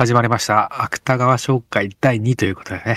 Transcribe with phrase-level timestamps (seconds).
[0.00, 0.82] 始まりました。
[0.82, 2.96] 芥川紹介第2ということでね。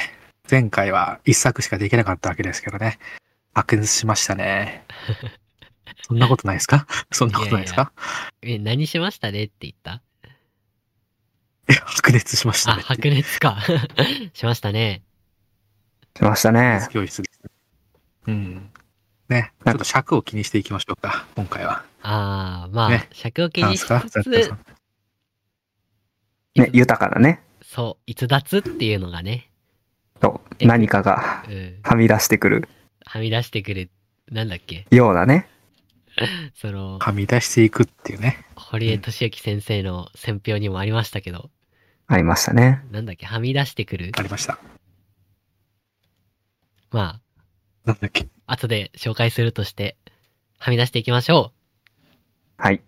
[0.50, 2.98] 前回は1作しかできなかったわけですけどね。
[3.54, 4.86] 白熱しましたね。
[6.08, 6.88] そんなことないですか？
[7.12, 7.92] そんなことないですか？
[8.42, 9.44] え、何しましたね？
[9.44, 10.02] って言った？
[11.68, 12.84] え、白熱しましたあ、ね。
[12.84, 13.58] 白熱か。
[14.34, 15.02] しましたね。
[16.16, 16.88] しましたね。
[16.90, 17.42] 教室です。
[18.28, 18.72] うん。
[19.28, 19.52] ね。
[19.66, 21.26] ちょっと尺を気にしていきましょうか。
[21.36, 21.84] 今回は。
[22.02, 23.96] あー、まあ、ね尺を気なんですか？
[24.06, 24.58] にしつつ、ん
[26.56, 27.42] ね、豊かなね。
[27.64, 29.50] そう、逸脱っていうのがね、
[30.22, 32.70] そうえ何かがうん、はみ出してくる
[33.06, 33.90] はみ出してくる、
[34.32, 35.48] なんだっけ、ようなね。
[36.56, 38.46] その、はみ出していくっていうね。
[38.56, 41.50] 堀江敏之先生の選評にもありましたけど、
[42.08, 42.84] ありましたね。
[42.92, 44.60] なんだっけ、はみ出してくるありました。
[46.92, 47.20] ま
[47.86, 48.28] なんだっけ？
[48.46, 49.98] あ、後で紹介するとして、
[50.60, 51.52] はみ出していきましょ
[52.58, 52.82] はい。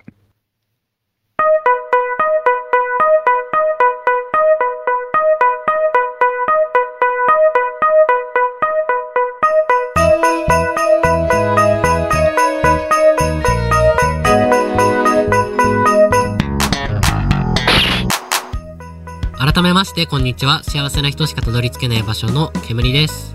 [19.56, 20.66] 改めまして、こんにちは。
[20.66, 23.34] 幸せな人しかたどり着けない場所の煙です。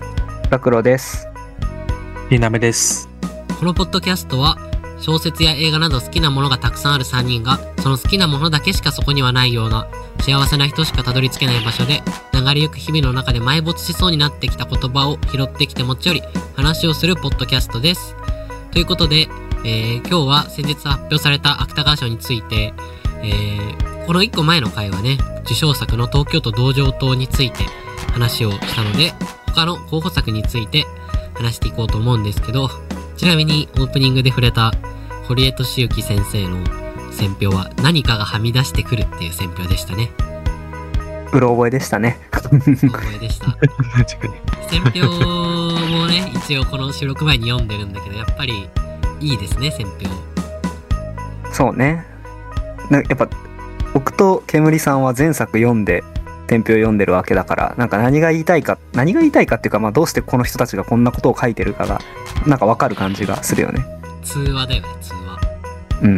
[0.51, 1.27] ラクロです。
[2.29, 3.09] りなめです。
[3.59, 4.55] このポッドキャストは
[4.99, 9.87] 小説や映画など好きなものがたくさんある3人がその好きなものだけしかそこにはないような
[10.19, 12.03] 幸せな人しかたどり着けない場所で
[12.35, 16.21] 流れゆく日々の中で埋没しそうになってきた言葉を拾ってきて持ち寄り
[16.55, 18.15] 話をするポッドキャストです。
[18.69, 19.27] ということで、
[19.65, 22.75] えー今日は先日発表された芥川賞について、
[23.23, 27.63] えーこの1個前の回はね受賞作の東京都道場島について
[28.13, 29.13] 話をしたので
[29.47, 30.85] 他の候補作について
[31.35, 32.69] 話していこうと思うんですけど
[33.17, 34.71] ちなみにオープニングで触れた
[35.27, 36.65] 堀江敏之先生の
[37.11, 40.09] 選評は何かがはみ出してくるっていう選評でしたね。
[41.33, 42.19] うろ覚えでしたね。
[42.31, 42.57] 覚
[43.15, 43.51] えでした。
[43.55, 44.33] 確かに。
[44.69, 48.67] 選評もね、一応この収録前に読んでるんだけど、やっぱり
[49.19, 50.09] いいですね、選評。
[51.53, 52.05] そうね。
[52.89, 53.29] なやっぱ、
[53.93, 56.03] 僕と煙さんは前作読んで、
[56.47, 62.01] 天評読んでるわけだから、なんか何が言いたいか、何が言いたいかっていうか、まあどうしてこの人たちがこんなことを書いてるかが、
[62.45, 63.85] なんかわかる感じがするよね。
[64.23, 65.39] 通話だよね、通話。
[66.01, 66.15] うん。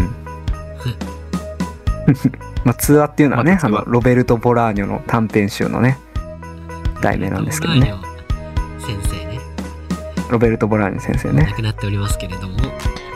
[2.66, 5.98] まあ通話っていうのはね、まああの、ロベルト・ボラーニョの短編集のね、
[7.02, 7.94] 題名なんですけどね。
[8.80, 9.40] 先生ね、
[10.30, 11.54] ロベルト・ボラーニョ先生ね亡。
[11.54, 12.58] くなっておりますけれども。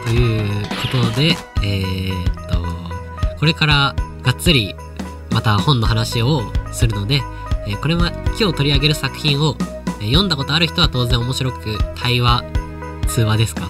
[0.05, 2.63] ということで、えー、っと、
[3.39, 3.95] これから
[4.27, 4.75] がっつり
[5.31, 6.41] また本の話を
[6.73, 7.21] するので、
[7.65, 9.55] えーこれは今日取り上げる作品を、
[10.01, 12.43] えー読んだことある人は当然面白く対話、
[13.07, 13.69] 通話ですか？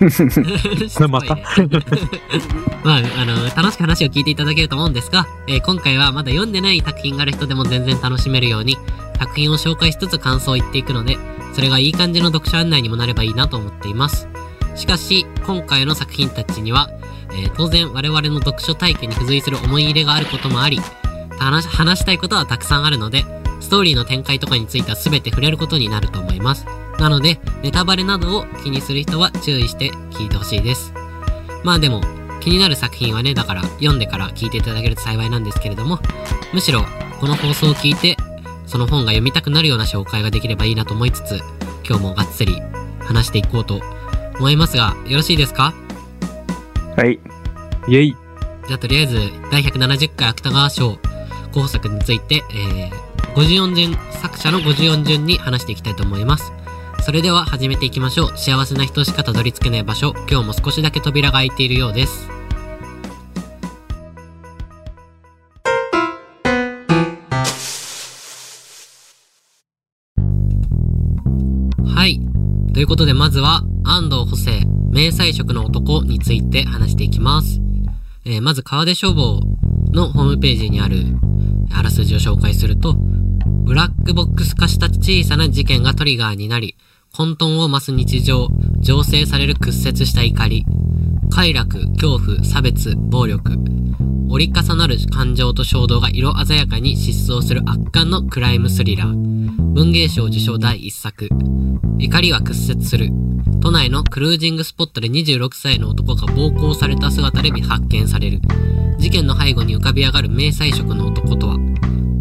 [1.08, 1.36] また？
[2.84, 8.76] まあ、あの、楽しく話を聞いていただけると思うんですが、えー今回はまだ読んでない作品がある人でも全然楽しめるように、
[9.18, 11.16] 作品を紹介しつつ感想を言っていくので、
[11.54, 14.28] それがいい感じの読者案内にもなればいいなと思っています。
[14.74, 16.90] しかし、今回の作品たちには、
[17.32, 20.80] えー当然我々の読書体験に付随する思い入れがあることもあり、
[21.38, 23.24] 話話したいことはたくさんあるので、
[23.60, 26.66] ストーリーの展開とかについては全て触れることになると思います。
[26.98, 30.92] なので、ネタバレなどを気にする人は注意して聞いてほしいです。
[31.64, 32.00] まあでも、
[32.40, 35.98] 気になる作品はね、だから読んでから聞いていただけると幸いなんですけれども、
[36.52, 36.84] むしろ
[37.20, 38.16] この放送を聞いて、
[38.66, 41.40] その本が読みたくなるような紹介ができればいいなと思いつつ、
[41.88, 42.60] 今日もがっつり
[43.00, 43.80] 話していこうと
[44.38, 45.74] 思いますが、よろしいですか？
[46.96, 47.20] はい。
[47.88, 48.16] イェイ。
[48.66, 49.18] じゃあとりあえず、
[49.52, 50.98] 第170回芥川賞
[51.52, 56.52] 候補作について、えー、54順、作者の54順に話していきたいと思います。
[57.02, 58.38] それでは始めていきましょう。
[58.38, 62.30] 幸せな人しかたどり着けない場所、今日も少しだけ扉が開いているようです。
[71.84, 72.18] はい。
[72.72, 74.62] ということで、まずは、安藤補正、
[74.96, 77.60] 明細色の男について話していきます。
[78.24, 79.42] えーまず、川出消防
[79.92, 81.04] のホームページにある、
[81.70, 86.76] あらすじを紹介すると、ブラックボックス化した小さな事件がトリガーになり、
[87.12, 88.46] 混沌を増す日常、
[88.80, 90.64] 醸成される屈折した怒り、
[91.30, 93.52] 快楽、恐怖、差別、暴力、
[94.30, 99.65] 折り重なる感情と衝動が色鮮やかに疾走する圧巻のクライムスリラー。
[99.76, 101.28] 文芸賞受賞第一作。
[101.98, 103.10] 怒りは屈折する。
[103.60, 108.40] 都内のクルージングスポットで26歳の男が暴行された姿で発見される。
[108.96, 111.58] 事件の背後に浮かび上がる迷彩色の男とは、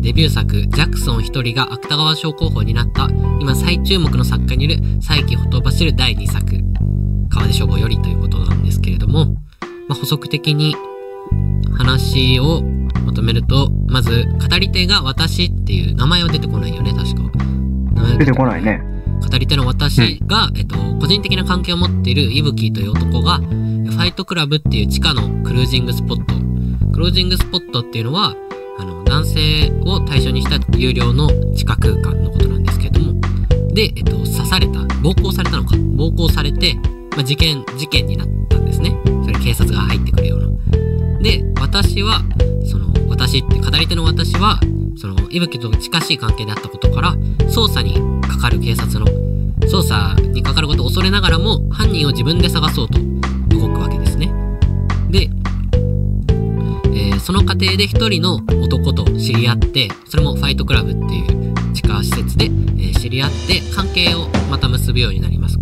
[0.02, 3.08] デビュー作、ジャクソン一人が芥川賞候補になった、
[3.40, 6.60] 今最注目の作家による再起ほとばしる第2作、
[7.30, 9.28] 川出消防よりということなんですけれども、
[9.88, 10.76] まあ、補足的に
[11.76, 12.62] 話を
[13.06, 17.22] まとめると、まず、語り手が私っていう名前は出てこないよね、確か。
[17.94, 18.82] 名前は出てこないね。
[19.22, 26.34] 語り手の私が、えっと、個人的な関係を持っているイブキという男が、ファイトクラブっていう地下のクルージングスポット。
[26.92, 28.36] クルージングスポットっていうのは、
[28.78, 33.22] あの、男性を対象にした有料の地下空間のことなんですけれども、
[33.74, 36.76] で、えっと、刺された、暴行されたのか、暴行されて、
[37.16, 38.98] まあ、事件、事件になったんですね。
[39.24, 41.20] それ警察が入ってくるような。
[41.20, 42.22] で、私は、
[42.70, 44.60] その、私って、語り手の私は、
[44.98, 49.06] その、伊吹と近しい関係であったことから、捜査にかかる警察の、
[49.62, 53.00] 捜査にかかることを恐れながらも、犯人を自分で探そうと
[53.56, 54.32] 動くわけですね。
[55.10, 55.30] で、
[56.94, 65.55] えーその過程で一人の男と知り合って、それもファイトクラブっていう地下施設で、えー知り合って関係をまた結ぶようになります。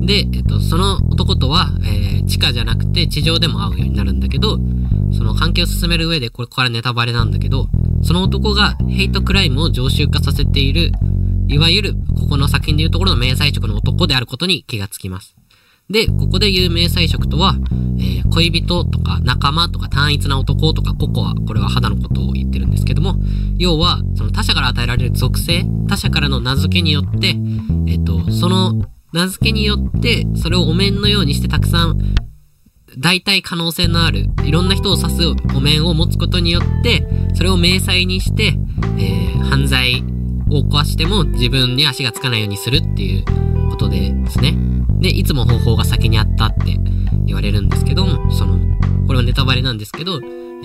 [0.00, 4.58] で、えっと、その男とは、えー地下じゃなくて地上でも会うようになるんだけど、
[5.18, 7.66] その関係を進める上で、これからネタバレなんだけど、
[8.04, 10.92] その男がヘイトクライムを常習化させている、
[11.48, 15.34] いわゆる、ここの作品でいうところの明細職の男であることに気がつきます。
[15.90, 17.56] で、ここで言う明細職とは、
[17.98, 23.16] えー恋人とか仲間とか単一な男とかココア、これは肌のことを言ってるんですけども、
[23.58, 27.34] 要は、その他者から与えられる属性、他者からの名付けによって、
[27.88, 31.98] えっ、と、その名付けによって、それをお面のようにしてたくさん、
[32.98, 35.22] 大体可能性のある、いろんな人を指す
[35.54, 38.54] お面を持つことによって、それを明細にして、
[38.98, 40.04] えー犯罪
[40.48, 43.24] を起こしても自分に足がつかないようにするっていう
[43.68, 44.54] ことでですね。
[45.00, 46.76] で、いつも方法が先にあったって
[47.26, 48.60] 言われるんですけど、その、
[49.08, 50.20] これはネタバレなんですけど、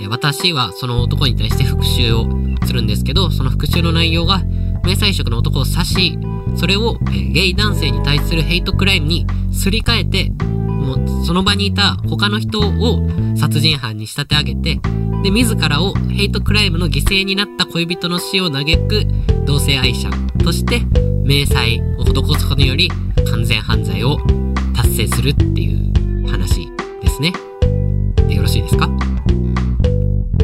[0.10, 2.28] 私はその男に対して復讐を
[2.68, 4.44] するんですけど、その復讐の内容が、
[4.86, 6.20] 明細職の男を刺し、
[6.56, 14.80] それを、えーゲイ男性に対するヘイトクライムにすり替えて、もうその場にいた他の人を殺人犯に仕立て上げて、
[15.24, 19.06] で、自らをヘイトクライムの犠牲になった恋人の死を嘆く
[19.46, 20.10] 同性愛者
[20.44, 20.82] として、
[21.26, 22.90] 明細を施すことにより
[23.32, 24.20] 完全犯罪を
[24.76, 26.70] 達成するっていう話
[27.02, 27.34] ですね。
[28.28, 28.90] でよろしいですか？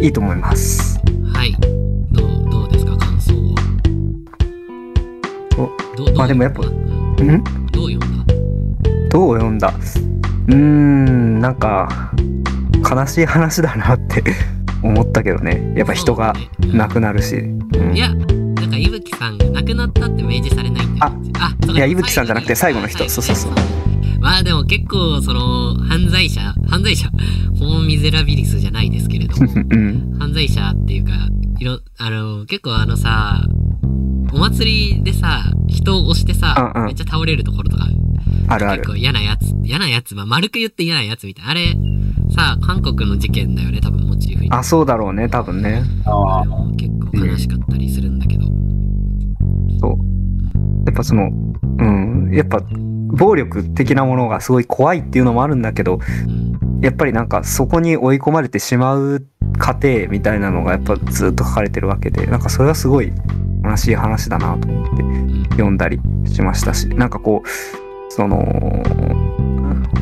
[0.01, 0.99] いいと思います。
[1.31, 1.55] はい。
[5.55, 6.65] どうどうまあでもやっぱう
[7.23, 7.31] ん。
[7.31, 7.43] ん？
[7.71, 8.33] どう読んだ
[9.09, 9.67] どう読んだ？
[10.47, 12.11] うーん、なんか、
[12.89, 14.23] 悲しい話だなって
[14.81, 15.73] 思ったけどね。
[15.75, 16.33] やっぱ人が
[16.73, 17.35] 亡くなるし。
[17.35, 17.95] うん。
[17.95, 18.15] いや、な
[18.65, 21.13] んか、いぶきさんが亡くなったって明示されないんだよ。
[21.39, 21.73] あ、そうか。
[21.73, 22.99] いや伊吹さんじゃなくて最後の人。
[22.99, 23.53] 最そうそうそう。
[23.53, 23.61] ね
[24.19, 27.09] まあでも結構、その、犯罪者、犯罪者、
[27.59, 30.15] ホモミゼラビリスじゃないですけれども、うん。
[30.19, 31.11] 犯罪者っていうか、
[31.59, 33.43] いろ、あの、結構あのさ、
[34.33, 37.87] お祭りでさ、人を押してさ、うんうんめっちゃ倒れるところとか、
[38.47, 38.91] あるある結。
[38.91, 41.51] 構嫌なやつ、嫌なやつ、まあ、丸く言って嫌なやつみたいな。
[41.51, 41.75] あれ、
[42.35, 44.51] さ、韓国の事件だよね、多分モチーフに。
[44.51, 45.83] あ、そうだろうね、多分ね。
[46.05, 48.45] ああれも結構悲しかったりするんだけど。
[49.79, 49.97] そう。
[50.85, 51.29] やっぱその、
[51.79, 52.61] うん、やっぱ、
[53.13, 56.79] 暴力的なものがすごい怖いっていうのもあるんだけど、うん。
[56.81, 59.23] やっぱりなんかそこに追い込まれてしまう
[59.59, 63.13] 過程みたいなのがやっぱずっと書かれてるわけで、なんかそれはすごい
[63.63, 68.43] 悲しい話だなと思ってうん読んだりしましたし、なんかこう、その、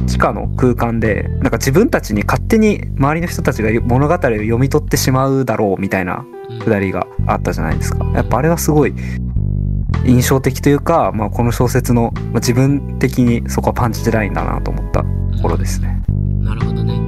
[0.07, 8.05] 地下の空間で、なんか自分たちに勝手に周りの人たちが物語を読み取ってしまうだろうみたいなうんくだりがあったじゃないですか。
[8.13, 8.93] やっぱあれはすごい
[10.05, 16.01] 印象的というか、まあ、この小説の、まあ、自分的にそこはパンチラインだなと思ったところですね。
[16.39, 16.99] なるほどね。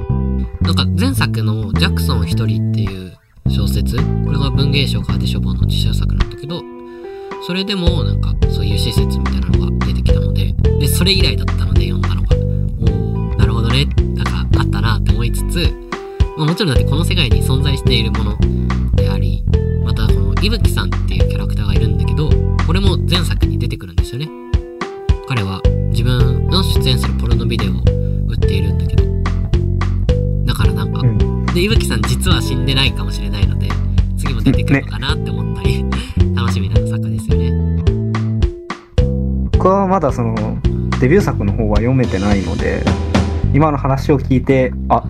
[0.60, 3.18] なんか前作のジャクソン一人っていう
[3.52, 6.62] 小説、これが文芸賞カーデ書房の実写作なんだけど、
[7.46, 12.36] それでもなんかそういう施設みたいなのが出てきたので、で、それ以来だったので読んだのが、
[12.80, 15.70] おおなるほどね、なんかあったなって思いつつ、
[16.38, 18.38] まあ、もちろんだってこの世界に存在しているもの
[18.96, 19.44] であり、
[19.84, 22.30] またこの伊吹さんっていうキャラクターがいるんだけど、
[22.66, 24.28] これも前作に出てくるんですよね。
[25.28, 27.74] 彼は自分の出演するポルノビデオを
[28.28, 29.01] 売っているんだけど、
[31.54, 33.68] で、いぶきさん実は死んでないかもしれないので、
[34.16, 35.84] 次も出てくるのかなって思ったり、
[36.34, 37.52] 楽しみな作家ですよね。
[39.52, 40.34] 僕はまだその
[41.00, 42.82] デビュー作の方は読めてないので、
[43.52, 45.04] 今の話を聞いて、あ、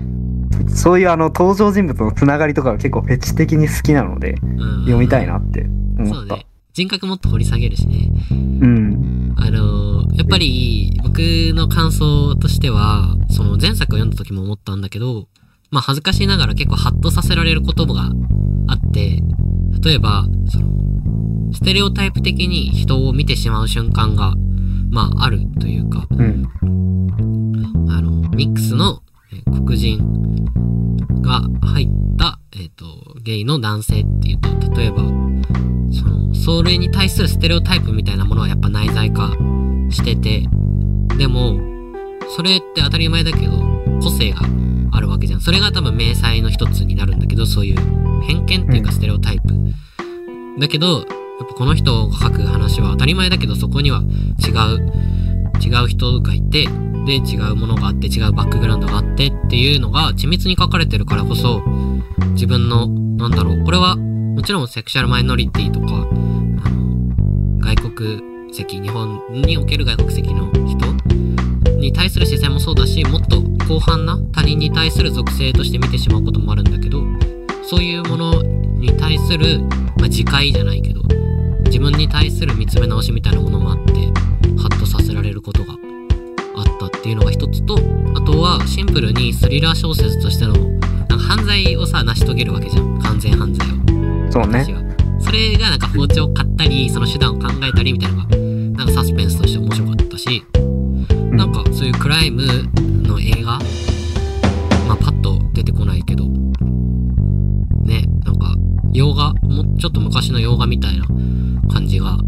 [0.68, 5.62] そういうあの登場人物のつながりとかが結構フェチ的に好きなので、うん、読みたいなって
[5.98, 6.14] 思った。
[6.14, 6.46] そうね。
[6.72, 8.10] 人格もっと掘り下げるしね。
[8.30, 8.34] う
[8.66, 9.34] ん。
[9.36, 11.18] あのーやっぱり僕
[11.54, 15.26] の感想としては、その前作を読んだ時も思ったんだけど、
[15.72, 18.10] まあ恥ずかしながら結構ハッとさせられる言葉が
[18.68, 19.20] あって、
[19.82, 20.68] 例えば、その、
[21.52, 24.34] ステレオタイプ的に人を見てしまう瞬間が、
[24.90, 26.46] まああるというか、うん。
[27.90, 29.02] あの、ミックスの
[29.32, 29.98] えー黒人
[31.22, 31.88] が入っ
[32.18, 32.84] た、えっ、と、
[33.22, 34.98] ゲイの男性っていうと、例えば、
[35.90, 39.30] その、それに対するステレオタイプみたいなものはやっぱ内在化
[39.90, 40.46] してて、
[41.16, 41.58] でも、
[42.36, 43.52] それって当たり前だけど、
[44.02, 44.42] 個性が
[44.92, 45.40] あるわけじゃん。
[45.40, 47.76] それが多分明細の一つになるんだけど、そういう
[48.22, 49.54] 偏見っていうかうんステレオタイプ。
[50.60, 54.02] だけど、やっぱこの人が書く話は当たり前だけど、そこには
[54.38, 54.92] 違う、
[55.60, 56.68] 違う人がいて、
[57.06, 61.62] で、違うものがあって、違うバックグラウンドがあってっていうのが緻密に書かれてるからこそ、
[62.34, 65.86] 自分の、なんだろう、これは、もちろんセクシャルマイノリティとか、
[66.64, 71.21] あの、外国籍、日本における外国籍の人
[71.82, 77.02] に対する視線もそうだし、もっと広範な他人に対する属性として見てしまうこともあるんだけど、
[77.64, 79.60] そういうものに対する、
[79.98, 81.02] まあ、自戒じゃないけど、
[81.66, 83.92] 自分に対する見つめ直しみたいなものもあって、
[84.56, 85.74] ハッとさせられることが
[86.56, 87.76] あったっていうのが一つと、
[88.14, 93.00] あとはシンプルにスリラー小説としての、なんか犯罪をさ、成し遂げるわけじゃん。
[93.00, 94.30] 完全犯罪を。
[94.30, 94.64] そうね。
[95.18, 98.36] それがなんか包丁を買ったり、その手段を考えたりみたいなのが、
[98.78, 100.61] なんかサスペンスとして面白かったし、うん
[101.32, 102.46] なんかそういうクライム
[103.02, 103.58] の映画？
[104.86, 106.26] まあパッと出てこないけど、
[107.84, 108.54] ね、なんか
[108.92, 111.06] 洋画、もうちょっと昔の洋画みたいな
[111.72, 112.18] 感じが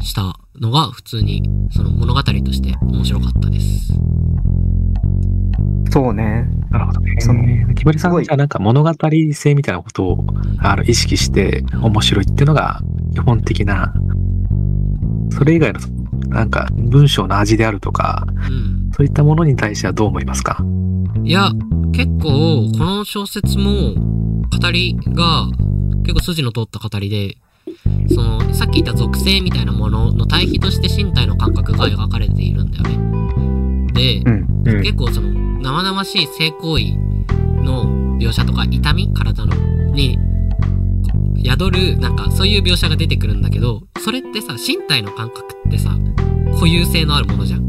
[0.00, 1.42] したのが普通に
[1.72, 3.92] その物語として面白かったです。
[5.90, 6.48] そうね。
[6.70, 7.16] なるほどね。
[7.20, 8.92] その木彫りさんじゃあなんか物語
[9.32, 10.26] 性みたいなことを
[10.58, 12.80] あの意識して面白いっていうのが
[13.12, 13.92] 基本的な、
[15.30, 15.80] それ以外の
[16.28, 18.90] なんか文章の味であるとか、うん。
[18.94, 20.64] そういったものに対してはどう思いますか？
[21.24, 21.50] いや、
[21.92, 25.46] 結構、この小説も、語りが、
[26.04, 27.36] 結構筋の通った語りで、
[28.12, 33.92] その、さっき言った属性みたいなものの対比として身体の感覚が描かれているんだよね。
[33.92, 34.46] で、うん。
[34.66, 35.28] うん結構その、
[35.60, 36.96] 生々しい性行為
[37.62, 39.54] の描写とか、痛み体の、
[39.92, 40.18] に、
[41.36, 45.96] 宿る、なんか、そういう描写が出てくるんだけど、それってさ、身体の感覚ってさ、
[46.54, 47.62] 固有性のあるものじゃん。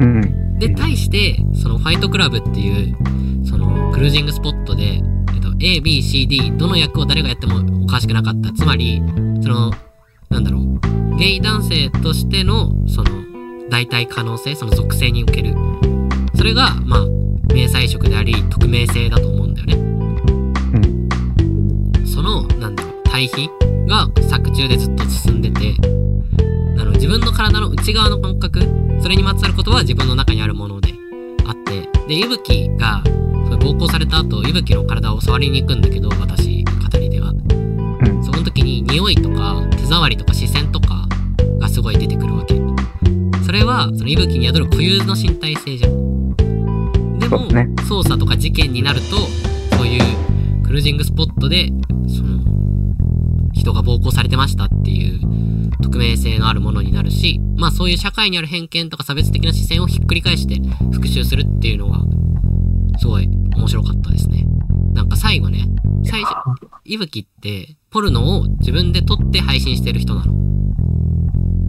[0.00, 0.58] うん。
[0.58, 2.96] で、対して、そのファイトクラブっていう、
[3.46, 5.00] そのクルージングスポットで、
[5.34, 8.52] えっと、A, B, C, D、どの役を誰がやってもおかしくなかった。
[8.52, 9.02] つまり、
[9.42, 9.72] その、
[10.30, 13.24] なんだろう、ゲイ男性としての、その、
[13.70, 15.54] 代替可能性、その属性における。
[16.36, 17.06] それが、まあ、
[17.54, 19.83] 明細色であり、匿名性だと思うんだよね。
[23.14, 23.48] 対比
[23.86, 25.76] が作中でずっと進んでて、
[26.76, 28.60] あの、自分の体の内側の感覚、
[29.00, 30.92] それにまつわることは自分の中にあるもので
[31.46, 33.04] あって、で、ゆぶきが、
[33.60, 37.30] 暴行された後、ゆぶきの体を触りに行くんだけど、私、語りでは。
[37.30, 38.24] うん。
[38.24, 41.06] その時に匂いとか、手触りとか視線とか
[41.60, 42.60] がすごい出てくるわけ。
[43.46, 46.34] それは、そのいぶきに宿る固有の身体性じゃん。
[47.20, 49.18] でも、捜査とか事件になると、
[49.76, 50.02] そういう
[50.64, 51.70] クルージングスポットで、
[53.64, 55.20] 人が暴行されてましたっていう
[55.82, 60.60] 匿名性のあるものになるし、まあそういう社会にある偏見とか差別的な視線をひっくり返して
[60.92, 61.98] 復習するっていうのが、
[62.98, 64.44] すごい面白かったですね。
[64.92, 65.64] なんか最後ね、
[66.04, 66.34] 最初、
[66.84, 70.34] いぶきって、ポルノを自分で撮って配信してる人なの。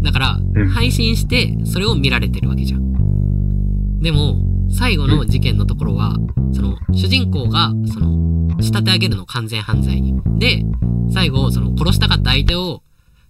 [0.03, 4.01] だから、うん配信して、それを見られてるわけじゃん。
[4.01, 4.35] でも、
[4.69, 6.17] 最後の事件のところは、
[6.53, 10.19] その、主人公が、その、仕立て上げるの完全犯罪に。
[10.39, 10.63] で、
[11.11, 12.81] 最後、その、殺したかった相手を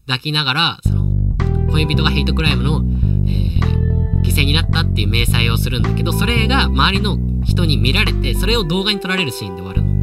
[0.07, 1.05] 抱きながら、その、
[1.71, 2.83] 恋人がヘイトクライムの、
[3.27, 9.95] えー、犠牲になったっていう明細をするんだけど、それが周りの人に見られて、それを動画に撮られるシーンで終わるの。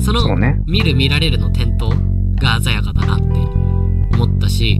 [0.00, 0.60] その、そうね。
[0.66, 1.90] 見る見られるの点灯
[2.36, 3.24] が鮮やかだなって
[4.14, 4.78] 思ったし、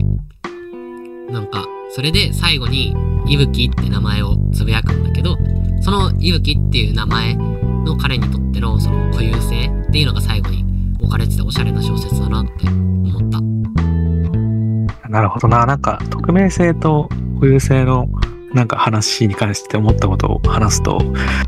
[1.31, 2.95] なんか、それで最後に、
[3.27, 5.39] いぶきって名前をつぶやくんだけど、
[5.81, 7.37] そのいぶきっていう名前
[7.85, 10.65] の彼にとってのその固有性っていうのが最後に
[11.01, 15.09] 置かれてておしゃれな小説だなって思った。
[15.09, 15.65] なるほどな。
[15.67, 18.09] なんか、匿名性と固有性の
[18.53, 20.99] なんか話に関して思ったことを話すと、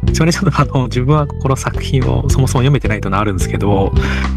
[0.06, 3.92] 一応ね、ちょっとあの、自分はこの作品をそもそも読めてないというのはあるんですけど、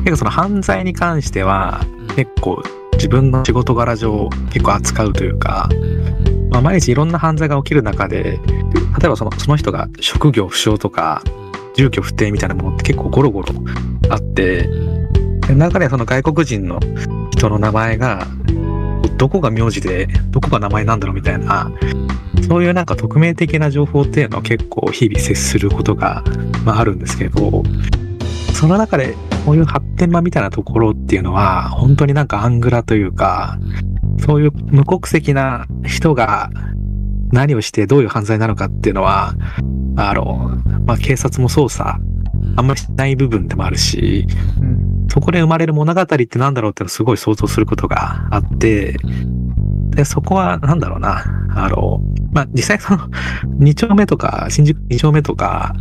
[0.05, 1.81] 結構その犯罪に関しては、
[2.15, 2.63] 結構
[2.93, 5.69] 自分の仕事柄上結構扱うというか、
[6.51, 8.39] まあ、毎日いろんな犯罪が起きる中で、
[8.99, 11.23] 例えばそのその人が職業不詳とか、
[11.79, 13.53] 住居不定みたいなものって結構ゴロゴロ
[14.09, 14.67] あって、
[15.47, 16.79] で中でその外国人の
[17.31, 18.27] 人の名前が、
[19.17, 21.71] どこが名字で、どこが名前なんだろうみたいな、
[22.49, 26.21] そういうなんか匿名的な情報っていうのは結構日々接することが、
[26.65, 27.63] まあ、あるんですけど、
[28.53, 33.57] その中でこういう発展場みたいなところっていうのは、本当になんかアングラというか、
[34.25, 36.49] そういう無国籍な人が
[37.31, 39.33] 何をしてどういう犯罪なのかっていうのは、
[39.95, 41.99] あの、まあ、警察も捜査
[42.55, 44.25] あんまりしない部分でもあるし、
[44.61, 45.07] うん。
[45.09, 48.95] そこで生まれる物語ってなんだろうっていうのをすごい想像することがあって、
[49.91, 51.23] で、そこはなんだろうな、
[51.55, 51.99] あの、
[52.31, 53.09] まあ、実際その、
[53.59, 55.73] 2丁目とか、新宿2丁目とか、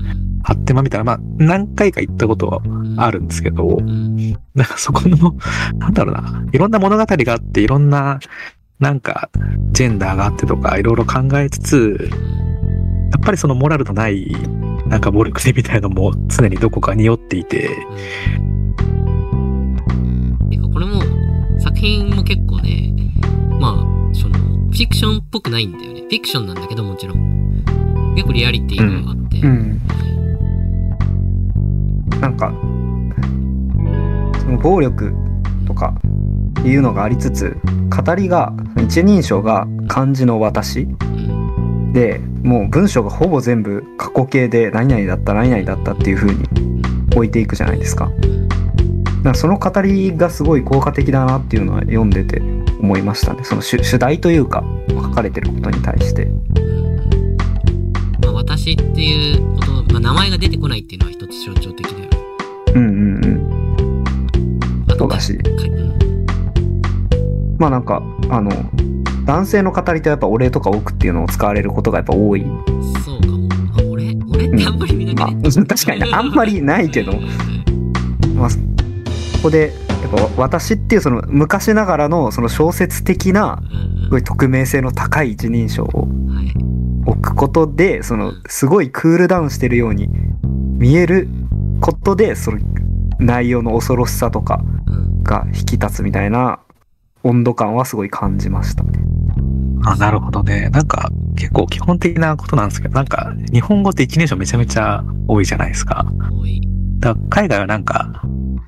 [0.42, 2.62] 発展場みたいな、まあ、何回か行ったことは
[2.96, 4.16] あるんですけど、うん。
[4.54, 5.36] なんかそこの、
[5.78, 8.18] なんだろうな、いろんな物語があって、いろんな、
[8.78, 9.30] なんか、
[9.72, 12.10] ジェンダーがあってとか、いろいろ考えつつ、
[13.12, 14.30] やっぱりそのモラルのない、
[14.86, 17.70] なんか暴力性みたいのも常にどこか匂っていて、
[20.72, 21.02] これも、
[21.58, 22.92] 作品も結構ね、
[23.60, 26.02] まあ、その、フィクションっぽくないんだよね。
[26.02, 27.64] フィクションなんだけどもちろん。
[28.14, 29.40] 結構リアリティがあって。
[29.40, 29.80] うん
[32.20, 32.52] なんか
[34.40, 35.12] その暴力
[35.66, 35.94] とか
[36.64, 46.44] いうのがありつつ語りが一人称が漢字の私うんでもう文章がほぼ全部過去形で何々だった何々だったっていう風に
[47.14, 48.10] 置いていくじゃないですか。
[49.18, 52.40] だからその語りがすごい効果的だなっていうのは読んでて
[52.80, 53.42] 思いましたね。
[53.42, 56.26] その主主題というか書かれてることに対して。
[58.22, 62.08] まあ、私っていうこと、まあ、名前が出てこないっていうのは一つ象徴的だよね。
[62.74, 64.04] うんうんうん。
[64.88, 65.38] あとだし。
[67.58, 68.50] まあなんかあの
[69.24, 72.46] 男性の語りとやっぱお礼とか奥っていうのを使われることがやっぱ多い。
[73.04, 73.48] そうかも。
[73.76, 74.46] あ、俺、俺？
[74.46, 76.10] ってあんまり見なくね、まあ確かにね。
[76.10, 77.12] あんまりないけど。
[77.12, 78.36] うん。
[78.36, 78.58] まあ、そ
[79.42, 84.04] こでやっぱ私っていうその昔ながらのその小説的なうん。
[84.04, 86.08] すごい匿名性の高い一人称を。
[87.06, 90.08] 置くことでそのすごいクールダウンしてるように
[90.78, 91.28] 見える
[91.80, 92.58] ことでその
[93.18, 95.22] 内容の恐ろしさとかうん。
[95.22, 96.60] が引き立つみたいな
[97.28, 98.98] 温度感はすごい感じましたね。
[99.84, 100.70] あ、なるほどね。
[100.70, 106.06] なんか、結構基本的なことなんですけど、なんか、日本語って一人称めちゃめちゃ多いじゃないですか。
[106.32, 106.60] 多い。
[107.00, 108.22] だから海外はなんか、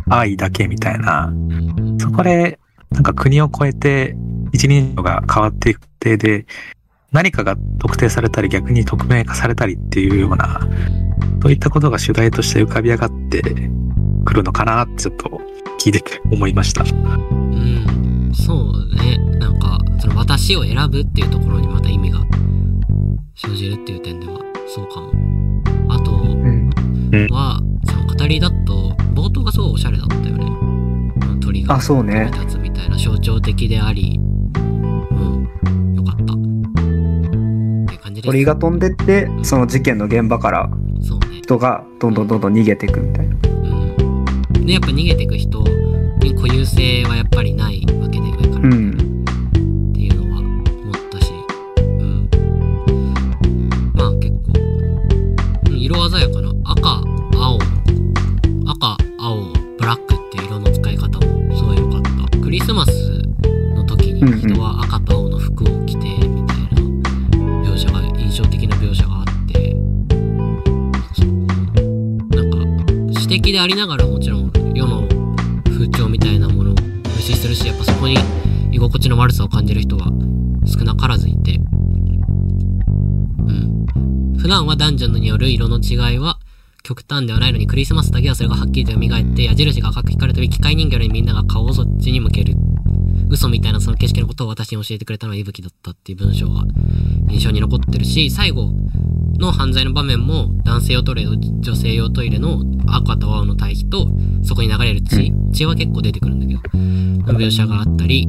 [0.08, 2.58] 愛だけみたいな、うんそこで、
[2.90, 4.16] なんか国を越えて
[4.52, 6.46] 一人称が変わっていく過程で、
[7.12, 10.60] 何かが特定されたり逆に匿名化されたりっていうような、
[11.42, 13.42] そういったことが主題として浮かび上がって
[14.24, 15.40] くるのかなってちょっと
[15.78, 16.82] 聞いてて思いました。
[16.82, 19.18] うん、そうね。
[19.38, 22.20] なんか、その私を選ぶっていうところにまた意味が
[23.34, 25.12] 生じるっていう点では、そうかも。
[25.88, 26.70] あとうん、
[27.30, 30.44] は、その語りだと、冒頭がすごいおしゃれだったよね。
[30.44, 36.22] うん鳥があそうね立つみたいな象徴的であり、うん、よかった。
[36.22, 38.26] って感じです。
[38.26, 40.70] 鳥が飛んでってその事件の現場から。
[41.50, 43.36] 人がどんどんどんどん逃げていくみたいな。
[44.54, 44.66] うん。
[44.66, 45.64] で、やっぱ逃げてく人
[46.60, 48.29] に固有性はやっぱりないわけで、
[79.50, 80.06] 感じる人は
[80.66, 81.62] 少なからずいて、う
[83.52, 84.36] ん。
[84.38, 86.38] 普段は男女による色の違いは
[86.82, 92.54] 極端ではないのにクリスマスだけはそれがはっきりと蘇って矢印が赤く引かれたり機械人形よりみんなが顔をそっちに向ける。
[93.28, 96.64] 嘘みたいなその景色のことを私に教えてくれたのは息吹だったっていう文章が
[97.28, 98.72] 印象に残ってるし、最後
[99.38, 104.08] の犯罪の場面も男性用トイレと女性用トイレの赤と青の対比と
[104.42, 106.60] そこに流れる血、血は結構出てくるんだけど、
[107.32, 108.28] の描写があったり、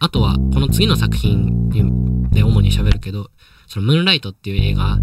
[0.00, 1.68] あとは、この次の作品
[2.30, 3.30] で主に喋るけど、
[3.66, 4.96] そのムーンライトっていう映画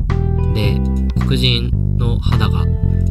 [0.54, 0.80] で、
[1.26, 2.64] 黒人の肌が、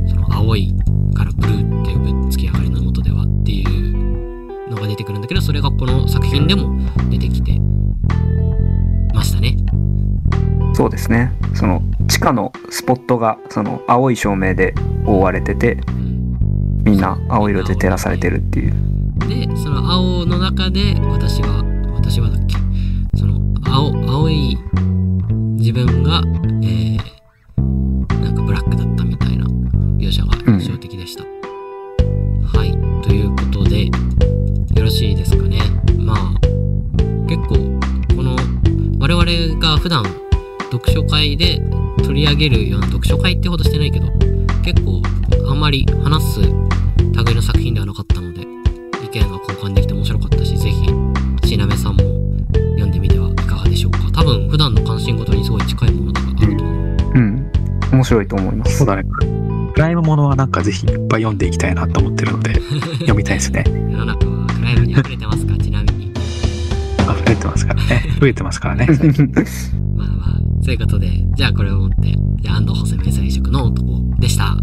[0.08, 0.72] その青い
[1.14, 6.78] からブルーっていうぶっつき上がりの元ではっていうのが出てくるんだけど、それがこの作品でも
[7.10, 7.58] 出てきて
[9.12, 9.56] ましたね。
[10.72, 11.32] そうですね。
[11.54, 16.82] その地下のスポットがその青い照明で覆われててうん。
[16.82, 18.72] みんな青色で照らされてるっていう。
[19.28, 21.73] で、その青の中で私は、
[22.06, 22.56] 私はだっけ？
[23.18, 24.58] その青、青い
[25.56, 26.22] 自分が、
[26.62, 29.46] えー、なんかブラックだったみたいな
[29.96, 31.24] 描写が印象的でした。
[31.24, 32.72] はい。
[33.02, 33.92] ということで、よ
[34.76, 35.58] ろしいですかね？
[35.98, 36.16] まあ、
[37.26, 37.56] 結構、
[38.14, 38.36] この、
[39.00, 40.04] 我々が普段
[40.70, 41.60] 読書会で
[42.04, 44.08] 取り上げるような読書会ってほどしてないけど、
[44.62, 45.02] 結構
[45.48, 46.52] あんまり話す類
[47.34, 48.46] の作品ではなかったので、
[58.04, 59.02] 面白いと思いますそうだね。
[59.72, 62.60] クライムものはなんかぜひいっぱい読んでいきたいなと思ってるので、
[63.00, 63.64] 読みたいですね。
[63.66, 66.04] 世の中はクライムに溢れてますかちなみに。
[66.06, 68.02] 溢れてますからね。
[68.20, 68.86] 増えてますからね。
[69.96, 74.54] まあまあ、そういうことで、じゃあこれをもって、じゃあ安藤補正明細職の男でした。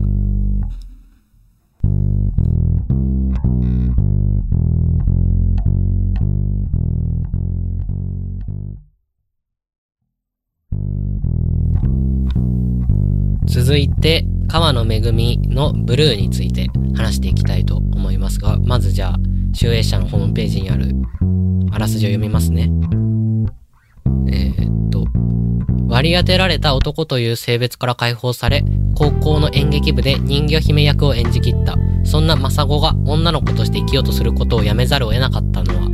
[13.72, 19.16] 続いて、川野めぐみのブルーについて話していきたいと思いますが、まずじゃあ、
[19.54, 20.94] 集英社のホームページにある
[21.72, 22.70] あらすじを読みますね。
[24.28, 25.08] えーっと、
[25.88, 31.78] 割り当てられた男という性別から解放され、高校の演劇部で人魚姫役を演じきった。
[32.04, 35.91] そんなマサゴが女の子として生きようとすることをやめざるを得なかったのは、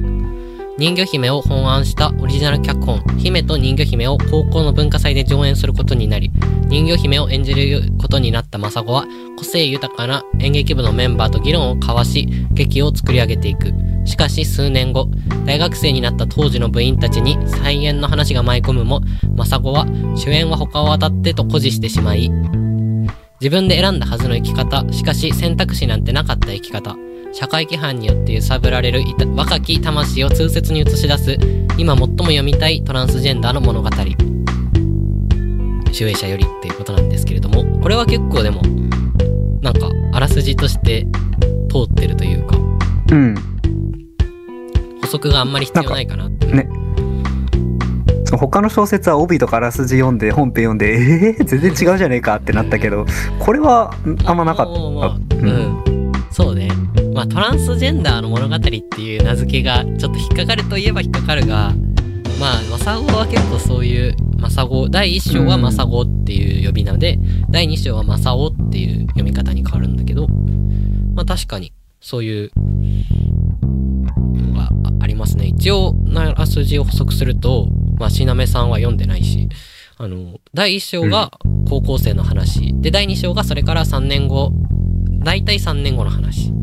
[0.78, 6.32] 人魚姫を本案したオリジナル脚本、姫と人魚姫を高校の文化祭で上演することになり、
[6.68, 13.74] 人魚姫を演じることになったマサゴは、個性豊かな演劇部のメンバーと議論を交わし、劇を作り上げていく。
[14.06, 15.10] しかし数年後、
[15.48, 19.02] 大学生になった当時の部員たちに再演の話が舞い込むも、
[19.36, 22.30] マサゴは主演は他を当たってと誇示してしまい、
[23.42, 26.96] 自分で選んだはずの生き方、しかし選択肢なんてなかった生き方、
[27.34, 31.38] 社会規範によって揺さぶられるいた若き魂を痛切に映し出す、
[31.78, 33.90] 今最も読みたいトランスジェンダーの物語。
[35.92, 38.62] 集英社よりっていうことなんですけれども、これは結構でも、
[39.62, 41.08] なんか、あらすじとして
[41.70, 42.58] 通ってるというか、
[43.12, 43.36] うん。
[45.02, 46.48] 補足があんまり必要ないかなって。
[46.48, 46.70] ね
[48.30, 53.06] 他の小説は帯とかあらすじ読んで本編読んでえー、全然違うじゃねえかってなったけど
[53.40, 55.48] これはんあんまなかった、まあまあううんん。
[55.48, 55.78] そうね。
[55.78, 55.87] ま
[57.30, 61.74] あ、トランスジェンダーの物語っていう名付けがちょっと引っかかるといえば引っかかるが、
[62.40, 67.18] まあ、マサゴは結構そういう、マサゴ、第1章はマサゴっていう呼び名で、
[67.50, 70.28] 第2章はマサオっていう読み方に変わるんだけど、
[71.16, 72.52] まあ確かに、そういう
[74.36, 75.48] のがあありますね。
[75.48, 79.50] 一応、あらすじを補足すると、まあ、しなめさんは読んでないし、
[79.98, 81.32] あの、第1章が
[81.68, 84.52] 高校生の話、で、第2章がそれから3年後、
[85.24, 86.57] 大体3年後の話。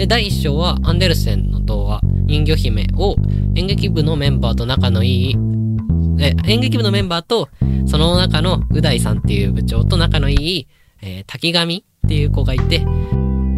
[0.00, 3.16] で、第1章はアンデルセンの童話、人魚姫を
[3.54, 5.36] 演劇部のメンバーと仲のいい、
[6.18, 7.50] え、演劇部のメンバーと、
[7.84, 10.68] その中のう大さんっていう部長と仲のいい、
[11.02, 12.80] えー滝上っていう子がいて、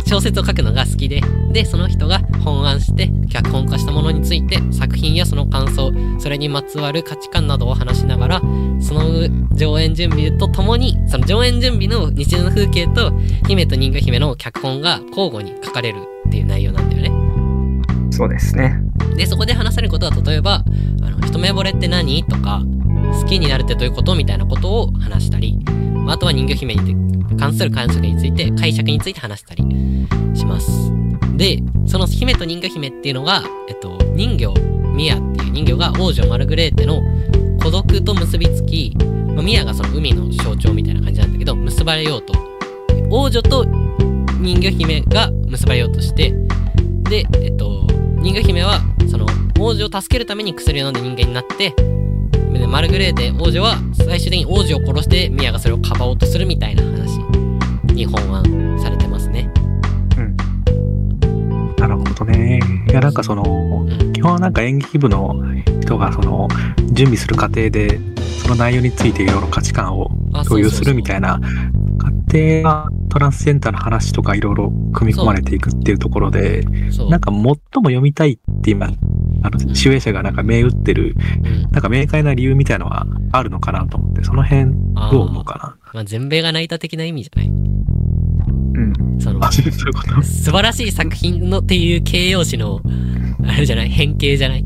[0.05, 1.21] 小説を書くのが好きで、
[1.53, 8.41] で、その人が本案して脚本化したものについて作品やその感想、それにまつわる価値観などを話しながら、
[8.81, 13.13] その上演準備とともに、その上演準備の日常の風景と、
[13.47, 16.01] 姫と人魚姫の脚本が交互に書かれる。
[16.33, 17.13] っていう内容なんだよね。
[18.11, 18.81] そうですね
[19.17, 20.65] で、そこで話されることは、例えば、
[21.03, 22.25] あの、一目惚れって何？
[22.25, 22.63] とか、
[23.21, 24.15] 好きになるってどういうこと？
[24.15, 25.59] みたいなことを話したり、
[26.09, 29.63] あとは人魚姫に関する解釈について、解釈について話したり
[30.35, 30.91] します。
[31.37, 34.55] で、その姫と人魚姫っていうのが、えっと、人魚、
[34.95, 37.03] ミアっていう人魚が王女マルグレーテの
[37.63, 38.97] 孤独と結びつき、
[39.35, 42.33] まあミアがその海の象徴みたいな感じなんだけど、結ばれようと。
[43.11, 43.67] 王女と
[44.43, 46.35] 人魚姫が結ばれようとして、
[47.09, 47.87] で、えっと、
[48.21, 49.27] 人魚姫は、その、
[49.59, 51.75] 王女を助けるために薬を飲んで人間になって、
[52.63, 57.19] でマルグレーテ王女は最終的に王子を殺してミアがそれをかばおうとするみたいな話
[57.93, 59.51] に本案されてますね。
[60.17, 60.37] うん
[61.77, 62.61] なるほどね。
[62.89, 64.13] いや、なんかその、うん。
[64.13, 65.35] 基本はなんか演劇部の
[65.81, 66.47] 人がその、
[66.93, 67.99] 準備する過程で、
[68.41, 71.41] その内容についていろいろ価値観をあ共有するみたいな
[72.33, 76.63] 過程がトランスジェンダーの話とかいろいろ組み込まれていくっていうところで。
[77.11, 78.89] なんか最も読みたいって今、
[79.43, 81.15] あの、集英社がなんか銘打ってる、
[81.45, 84.73] うんなんか明快な理由みたいのはあるのかなと思って、その辺
[85.11, 87.49] どう思うかまあ、全米が泣いた的な意味じゃない？
[87.49, 89.49] うんそのな。
[89.49, 90.23] あ、、そういうこと？
[90.23, 92.81] 素晴らしい作品のっていう形容詞の、
[93.47, 93.89] あれじゃない？
[93.89, 94.65] 変形じゃない？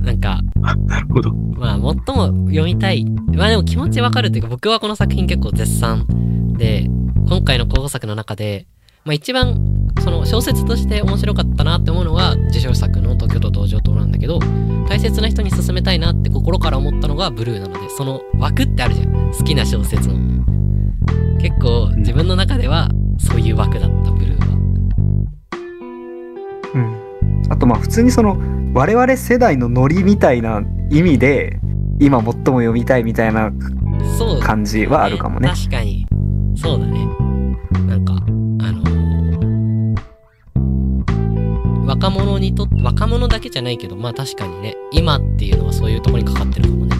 [0.00, 0.40] なんか、
[0.86, 1.32] なるほど。
[1.32, 1.82] まあ、最
[2.16, 3.04] も読みたい。
[3.04, 6.06] まあでも気持ちわかるというか、僕はこの作品結構絶賛
[6.56, 6.88] で、
[7.28, 8.66] 今回の候補作の中で、
[9.04, 14.38] まあ一番、その小説として面白かったなって思うのが、受賞作の東京都道場島なんだけど、
[14.88, 19.32] 大切な人に勧めたいなって心から思ったのがブルーなので、その枠ってあるじゃん。
[19.32, 20.14] 好きな小説の。
[21.40, 22.88] 結構自分の中では
[23.18, 24.52] そういう枠だった、ブルーは。
[26.74, 27.02] うん
[27.50, 28.38] あとまあ普通にその
[28.72, 31.58] 我々世代のノリみたいな意味で
[32.00, 33.52] 今最も読みたいみたいな
[34.42, 36.01] 感じはあるかもね確かに。
[36.62, 37.06] そうだね。
[37.86, 39.02] なんか、あのー
[41.84, 46.96] 若者にとって、若者だけじゃないけど、まあ確かにね、今っていうのはそういうところにかかってるかもね。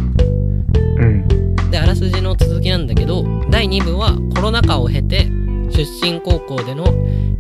[0.99, 1.71] うん。
[1.71, 5.25] で、あらすじの続きなんだけど、第2部はコロナ禍を経て、
[5.71, 6.85] 出身高校での、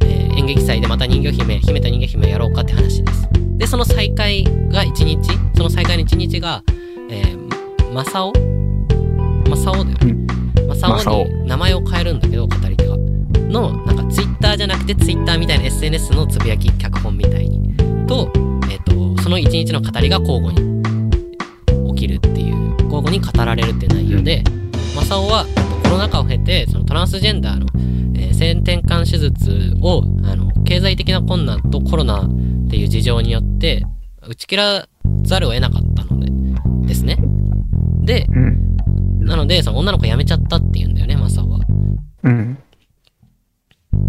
[0.01, 3.29] えー演劇祭でまた人魚姫姫と人魚姫をやろうかって話です。
[3.59, 5.19] でその再会が1日
[5.55, 6.63] その再会の1日が、
[7.11, 8.33] えー、マサオ
[9.49, 10.42] マサオだよね、マサ
[10.75, 11.25] マサオオ。
[11.27, 17.77] に名前を変えるんだけど語り手がのなんかツイッターじゃなくてツイッターみたいな SNS のつぶやき脚本みたいに。
[18.07, 18.31] と,、
[18.71, 18.83] えー、
[19.17, 20.83] とその1日の語りが交互に
[21.95, 24.43] 起きるっていう交互に語られるっていう内容で、
[24.97, 27.67] マサオはえっとコロナ禍を経てそのトランスジェンダーの、
[28.17, 32.29] えー性転換手術をあの経済的な困難とコロナっ
[32.69, 33.85] ていう事情によって
[34.27, 34.89] 打ち切ら
[35.23, 37.19] ざるを得なかったのでですね。
[38.03, 38.62] でうん。
[39.25, 41.61] なのでその女の子辞めちゃったっていうんだよねマサオは
[42.25, 42.59] うん。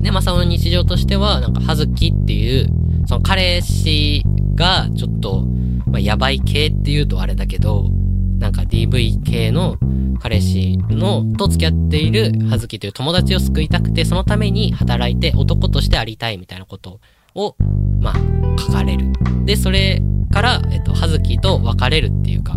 [0.01, 2.67] で、マサオの日常としては、なんか、葉月っていう、
[3.07, 4.23] その彼氏
[4.55, 5.45] がちょっと、
[5.87, 7.89] まあ、やばい系っていうとあれだけど、
[8.37, 9.77] なんか DV 系の
[10.21, 16.99] 彼氏の、と付き合っている葉月という友達を救いたくて、そのために働いて男としてありたいみたいなこと
[17.35, 17.55] を、
[17.99, 18.15] まあ、
[18.59, 19.07] 書かれる。
[19.45, 22.55] で、それから、えっと、葉月と別れるっていうか、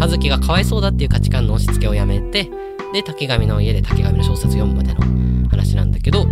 [0.00, 2.50] 葉月がかわいそうだっていう価値観の押し付けをやめて、
[2.92, 6.26] で、竹上の家で竹上の小説を読むまでの話なんだけど、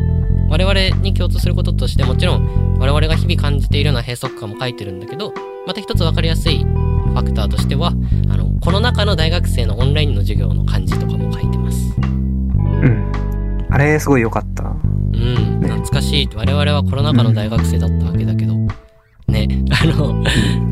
[0.48, 5.34] 我々に共通することとしてもちろん我々が日々感じているような閉塞感も書いてるんだけど
[5.66, 11.94] また一つ分かりやすいファクターとしてはあのこの中の大学生のオンラインの授業の感じとかも書いてます。
[11.98, 13.66] うん。
[13.70, 14.64] あれ、すごい良かった。
[14.64, 16.28] うん懐かしい。
[16.34, 18.54] 我々はコロナ禍の大学生だったわけだけど。
[19.28, 19.48] ね。
[19.70, 20.24] あの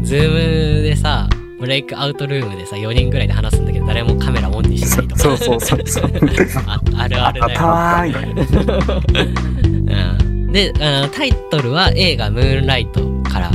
[0.03, 5.23] ズームでさブレイクアウトルームでさ4人ぐらいで話すんだけど誰もカメラオンにしないとか。
[5.23, 6.11] そうそうそうそう。
[6.67, 7.59] ああるあるだよ。
[7.59, 8.15] たわーい。
[10.45, 10.53] うん。
[10.53, 13.51] で、あのタイトルは映画「ムーンライト」から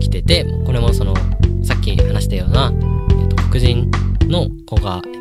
[0.00, 1.14] 来ててこれもその
[1.62, 2.72] さっき話したような、
[3.20, 3.90] えっと、黒人
[4.28, 5.12] の子が、えっ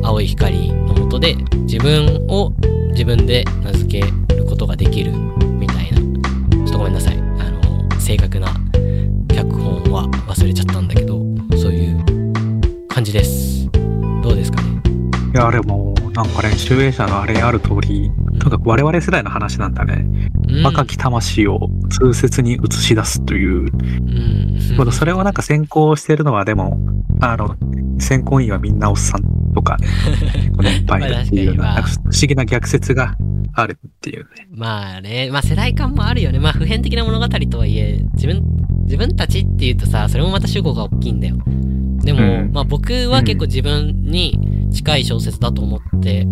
[0.00, 2.52] と、青い光の下で自分を
[2.90, 5.96] 自分で名付けることができるみたいな。
[5.96, 7.16] ちょっとごめんなさい。
[7.16, 8.48] あの正確な
[9.92, 11.18] は忘れちゃったんだけど
[11.56, 12.04] そういう
[12.88, 13.68] 感じです
[14.22, 14.80] どうですかね？
[15.34, 20.04] いや、あれもう、なんかね、集英社のあれにある通り、とにかく我々世代の話なんだね。
[20.48, 23.58] うん若き魂を痛切に映し出すという。
[23.58, 26.78] うんまだそれをなんか先行してるのは、でも、
[27.20, 27.56] あの、
[27.98, 29.22] 選考委員はみんなおっさん
[29.54, 29.86] とかね、
[30.58, 33.14] 年配だっていうような、まあなんか不思議な逆説が
[33.52, 34.46] あるっていうね。
[34.50, 36.38] まあね、まあ世代間もあるよね。
[36.38, 38.42] まあ普遍的な物語とはいえ、自分、
[38.86, 41.36] 自分たちっていうとさ、それもまた主語が大きいんだよ。
[42.02, 44.38] でも、うんまあ僕は結構自分に
[44.72, 46.26] 近い小説だと思って、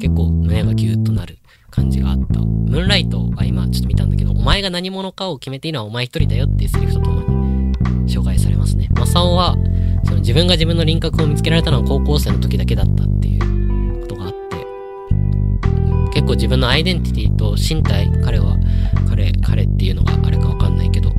[0.00, 1.38] 結構胸がギュッとなる
[1.70, 2.40] 感じがあった。
[2.40, 8.88] ムーンライトは今ちょっと見たんだけど、お前が何者かを決めているのはお前一人だよっていうセリフとともに紹介されますね。
[8.96, 9.56] マサオは、
[10.04, 14.36] その自分が自分の輪郭を見つけられたのは高校生の時だけだったっていうことがあって、
[16.12, 18.56] 結構自分のアイデンティティと身体、彼は、
[19.08, 21.10] 彼、彼っていうのがあれかわかんないけど、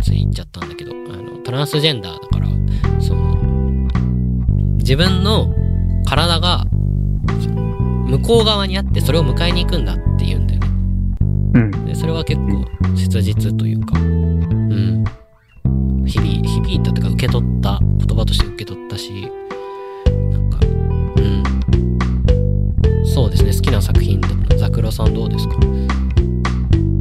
[0.00, 2.48] つい言っちゃったんだけど、あの、トランスジェンダーだから、
[3.00, 3.36] その、
[4.78, 5.54] 自分の
[6.06, 6.64] 体が、
[8.06, 10.68] 向こう側にあってそれを迎えに行くんだっていうんだよね。
[11.54, 11.84] うん。
[11.84, 12.64] でそれは結構
[12.96, 15.04] 切実というか、うん。
[16.06, 19.30] 響い、響いたというか受け取った、言葉として受け取ったし、
[20.30, 20.58] なんか、
[21.16, 21.20] う
[23.02, 23.06] ん。
[23.06, 24.56] そうですね、好きな作品だった。
[24.56, 25.56] ザクロさんどうですか？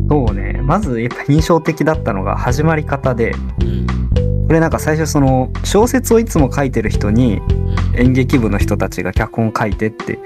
[0.09, 0.59] そうね。
[0.63, 3.87] まず、やっぱ印象的だったのが始まり方で、うん。
[4.47, 7.99] これなんか最初その、小説をいつも書いてる人に、うん。
[7.99, 10.19] 演劇部の人たちが脚本書いてって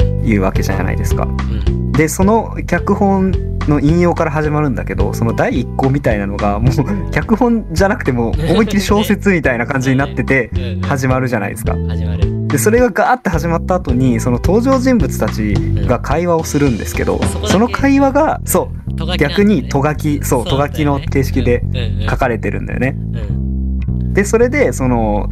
[0.00, 0.22] うん。
[0.24, 1.24] 言うわけじゃないですか。
[1.24, 1.92] うん。
[1.92, 3.32] で、その脚本
[3.68, 10.50] の引用から始まるんだけど、その第一項みたいなのが、もう脚本じゃなくても、思いっきり小説みたいな感じになってて、
[10.82, 11.76] 始まるじゃないですか。
[11.88, 12.43] 始まる。
[12.54, 15.54] で、それがガーって始まった後に、その登場人物たち
[15.88, 21.64] が会話をするんですけどそこだ、けその会話が、そう、逆ねにとがき、そう、とがきの形式で
[22.08, 22.96] 書かれてるんだよね。
[22.96, 24.12] うん。
[24.12, 25.28] で、それで、その、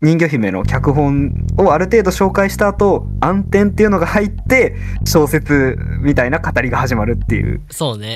[0.00, 7.60] 人魚姫の脚本をある程度紹介した後、暗転っていうのが入って、小説みたいな語りが始まるっていう。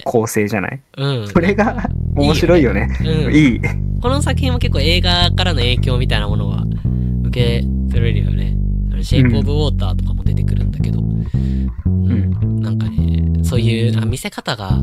[0.05, 0.81] 構成じゃない？
[0.97, 1.29] うん。
[1.29, 2.89] それが面白いよね。
[3.01, 3.35] うん。
[3.35, 3.61] いい。
[4.01, 6.65] この作品も結構映画からの影響みたいなものは
[7.27, 8.57] 受け取れるよね。
[8.91, 14.79] あのシェイプオブウォーターとかも出てくるんだけど、うん、なんかね、そういうあ見せ方が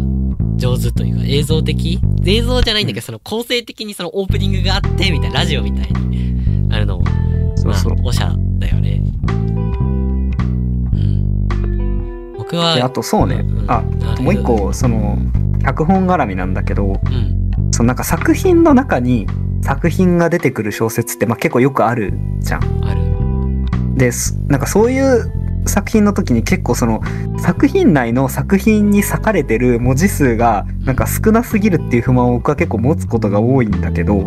[0.58, 2.00] 上手というか映像的？
[2.26, 7.06] 映像じゃないんだけど、その構成的にそのオープニングがあって、みたいなラジオみたいにあるのも、
[7.56, 7.96] そうそう。
[7.96, 9.02] まあ、おしゃだよね。
[10.94, 12.34] うん。
[12.38, 13.66] 僕は、で、あとそうねん。
[13.66, 13.82] んあ、
[14.20, 15.18] もう一個、その、
[15.64, 17.52] 脚本絡みなんだけど、うん。
[17.72, 19.26] そのなんか作品の中に
[19.70, 22.84] 作品が出てくる小説って、まあ結構よくあるじゃん。
[22.84, 23.02] ある。
[23.96, 24.36] です。
[24.48, 25.32] なんかそういう
[25.68, 27.04] 作品の時に結構その
[27.38, 34.26] 作品内の作品に割かれてる文字数がなんか少なすぎるっていう不満を僕は結構持つことが多いんだけど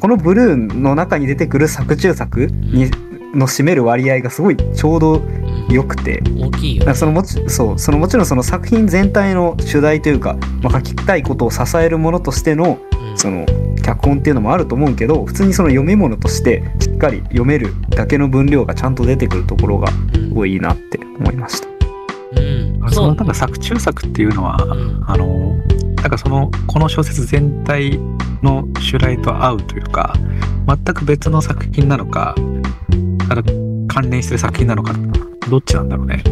[0.00, 2.90] このブルーンの中に出てくる作中作に
[3.34, 6.22] の占める割合がすごいちょうどうん良くて。
[6.38, 6.80] 大きいよね。
[6.80, 13.18] だからそのもちそうそのもちろんその作品全体の主題というか、まあ、書きたいことを支えるものとしてのうん。
[13.18, 13.46] その
[13.82, 20.28] 脚本っていうのもあると思うけど普通にその読み物としてしっかり読めるだけの分量がちゃんと出てくるところがうん。
[20.28, 21.68] すごいいいなって思いました。
[22.40, 22.90] うん。
[22.90, 25.04] そのなんか作中作っていうのは、うん。
[25.06, 25.56] あの、
[25.96, 27.98] なんかその、この小説全体
[28.42, 30.14] の主題と合うというか、
[30.66, 32.34] 全く別の作品なのか、
[33.28, 33.42] ただ
[33.88, 34.94] 関連してる作品なのか、
[35.50, 36.22] どっちなんだろうね。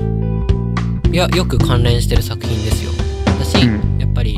[1.12, 2.90] いやよく関連してる作品ですよ
[3.38, 4.34] だし、うんやっぱり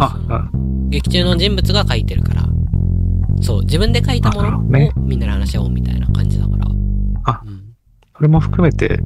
[0.89, 2.45] 劇中の人物が書いてるから
[3.41, 4.61] そう自分で書いたものを
[5.01, 6.67] みんなで話し合おうみたいな感じだから
[7.25, 7.63] あうん
[8.17, 8.99] それも含めて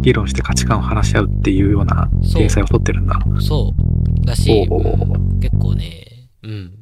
[0.00, 3.18] 議論して価値観を話し合うっていうような掲載を取ってるんだ。
[3.40, 3.72] そ
[4.22, 4.68] うだし、
[5.40, 6.72] 結構ねうん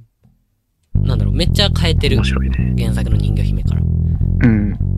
[0.94, 2.74] なんだろうめっちゃ変えてる面白いね。
[2.78, 4.93] 原作の人魚姫からうんうん。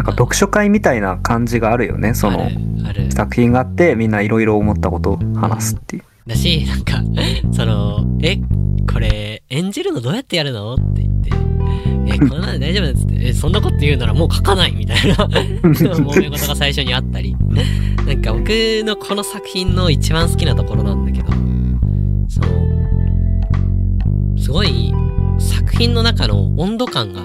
[0.00, 2.14] なんか読書会みたいな感じがあるよね。
[2.14, 2.48] その
[3.10, 6.04] 作品があってみんないろいろ思ったことを話すっていう。
[6.26, 7.02] だしなんか
[7.52, 8.38] そのえ
[8.90, 11.30] これ演じるのどうやってやるのって言って。
[12.06, 13.28] えこんなの大丈夫ですって。
[13.28, 15.14] えそんなこと言うならもう書かないみたいな。
[15.68, 17.36] 揉め事が最初にあったり。
[18.06, 21.30] なんか僕のこの作品の一番好きなところなんだけど
[22.26, 22.48] その
[24.38, 24.94] すごい
[25.38, 27.20] 作品の中の温度感が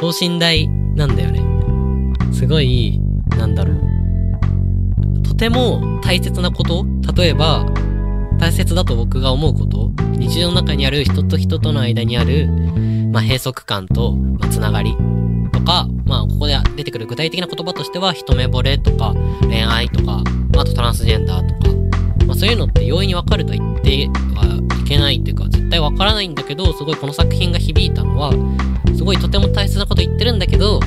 [0.00, 1.59] 等身大なんだよね
[2.32, 3.00] すごい
[3.36, 5.22] なんだろう。
[5.22, 6.86] とても大切なこと。
[7.14, 7.66] 例えば
[8.38, 9.92] 大切だと僕が思うこと。
[10.12, 12.48] 日常の中にある人と人との間にある、
[13.10, 14.96] まあ、閉塞感と、まあ、つながり。
[15.52, 20.22] とか、まあ、ここで出てくる具体的な言葉としては一目惚れとか恋愛とか
[20.58, 21.76] あとトランスジェンダーとか、
[22.26, 28.32] まあ、そういうのって容易にわかると言ってはいけないっていうか絶対わからないんだけどすごいこの作品が響いたのは
[28.96, 30.80] すごいとても大切なこと言ってるんだけど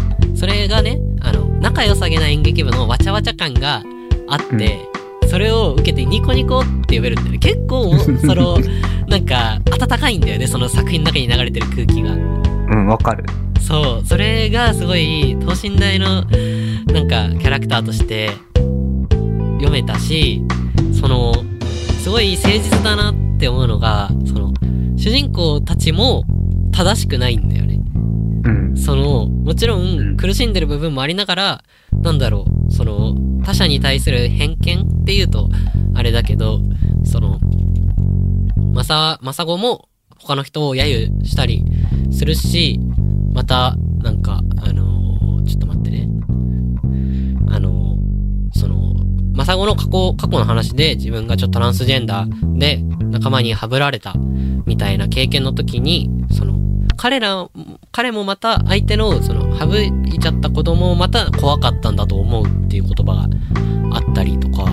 [0.43, 3.81] それがねあの仲良さげな演劇部のわちゃわちゃ感が
[4.27, 4.89] あって、
[5.29, 7.37] それを受けてニコニコって呼べるんだよね。
[7.37, 8.57] 結構その
[9.07, 12.11] なんか温かいんだよねその作品の中に流れてる空気が。
[12.11, 13.23] うんわかる。
[13.61, 16.25] そうそれがすごい等身大の
[16.87, 18.31] なんかキャラクターとして
[19.59, 20.43] 読めたし
[20.91, 21.31] その
[22.01, 24.51] すごい誠実だなって思うのがその
[24.97, 26.25] 主人公たちも
[26.73, 27.67] 正しくないんだよね。
[27.67, 27.72] うん
[28.75, 30.13] そのもちろうん。
[30.13, 31.63] ん苦しんでる部分もありながら
[32.01, 35.49] なんだろうその他者に対する偏見っていうと
[35.95, 36.61] あれだけど
[37.05, 37.39] その
[38.73, 41.63] まさまさごも他の人を揶揄したり
[42.11, 42.79] するし
[43.33, 46.07] またなんかあのーちょっと待ってね。
[47.49, 48.93] あのーその
[49.33, 54.13] まさごの過去過去の話で自分がちょっとトランスジェンダーで仲間にはぶられた
[54.65, 56.53] みたいな経験の時にその
[56.97, 57.49] 彼ら
[57.93, 64.67] 彼もまた相手のその省いちゃった子供もまた怖かったんだと思うっていう言葉があったりとかう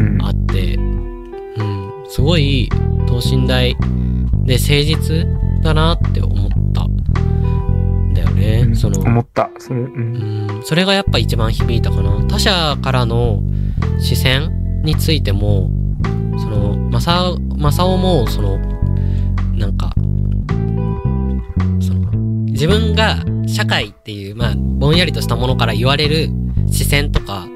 [0.00, 2.70] んあって、うん、すごい
[3.06, 3.76] 等身大
[4.46, 5.26] で誠実
[5.62, 8.64] だなって思ったんだよね。
[8.66, 9.50] うんその思った。
[9.58, 12.24] それうんうんそれがやっぱ一番響いたかな。
[12.26, 13.42] 他者からの
[14.00, 15.68] 視線についても、
[16.38, 18.58] その、まさ、まさおも、その、
[19.54, 19.94] なんか、
[22.64, 26.30] 自分が社会っていう、まあ、ぼんやりとしたものから言われる
[26.72, 27.46] 視線とか、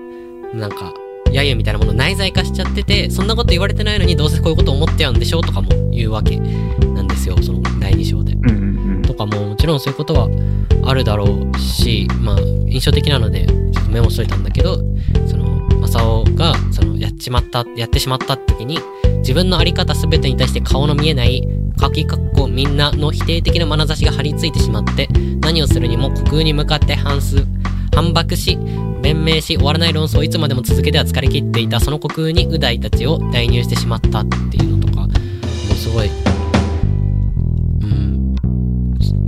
[0.52, 0.92] なんか、
[1.30, 8.36] 揶揄みたいなものを内在化しちゃってて、そんなこと言われてないのにどうせこういうこと思ってやんでしょとかも言うわけなんですよ、その第2章で。
[9.06, 10.28] とかももちろんそういうことは
[10.84, 14.76] あるだろうし、まあ、印象的なのでちょっとメモしといたんだけど
[15.26, 18.78] その正雄がそのやっちまったやってしまった時に
[19.20, 21.42] 自分の在り方全てに対して顔の見えない
[21.78, 25.06] かきかっこみんなの否定的な眼差しが張り付いてしまって
[25.40, 27.46] 何をするにも虚空に向かって反す
[27.94, 28.58] 反駁し
[29.00, 36.10] 弁明し終わらない論争をいつまでも続けては疲れ切っていたその虚空に右大たちを代入してしまったっていうのとかもうすごい
[37.82, 38.34] うん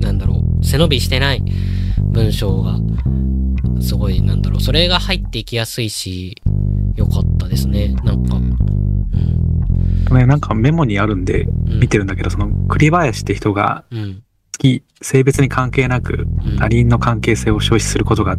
[0.01, 1.43] なんだろう背伸びしてない
[2.01, 2.79] 文章が
[3.81, 6.37] すごいなんだろうそれが入っていきやすいし
[6.97, 7.95] よかったですね。
[8.05, 8.37] なんか
[10.15, 11.81] ね、なんかメモにあるんでうん。
[11.81, 14.23] 見てるんだけど、その栗林って人がうん。
[14.53, 16.57] 好き、性別に関係なくうん。
[16.59, 18.37] 他人の関係性を消費することが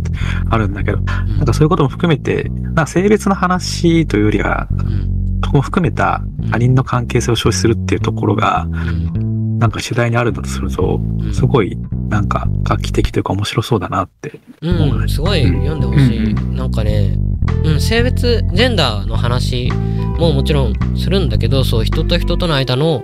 [0.50, 1.06] あるんだけど、うん。
[1.06, 5.40] なんかそういうことも含めて、なんか性別の話というよりは、うん。
[5.44, 9.58] そこも含めた他人の関係性を消費するっていうところが、うん。
[9.60, 11.34] なんか主題にあるんだとすると、うん。
[11.34, 11.78] すごい
[12.10, 14.40] なんか画期的というか面白そうだなって。
[14.62, 16.32] うん、すごい読んでほしい。
[16.32, 16.56] うん。
[16.56, 17.16] なんかね、
[17.64, 19.72] うん、性別、ジェンダーの話
[20.18, 23.02] ももちろんするんだけど、そう、人と人との間の、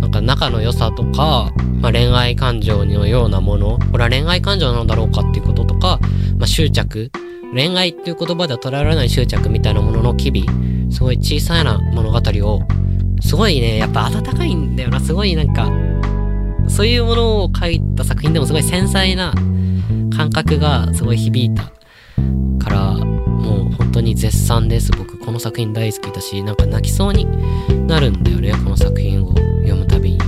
[0.00, 6.00] なんか仲の良さとか、まあ、恋愛感情のようなもの、これは恋愛感情なのだろうかっていうこととか、
[6.38, 7.10] まあ、執着、
[7.54, 10.44] 恋愛っていう言葉では捉えられない執着みたいなものの機微、
[10.90, 12.62] すごい小さいな物語を、
[13.20, 15.70] すごいね、やっぱ温かいんだよな、すごいなんか、
[16.68, 19.32] そういうものを書いた作品でもすごい繊細な
[20.16, 21.64] 感覚がすごい響いた
[22.58, 23.13] から
[23.94, 24.90] 当に絶賛です。
[24.92, 27.26] 僕この作品大好きだしなんか泣きそうに
[27.86, 30.18] なるんだよねこの作品を読むたびに。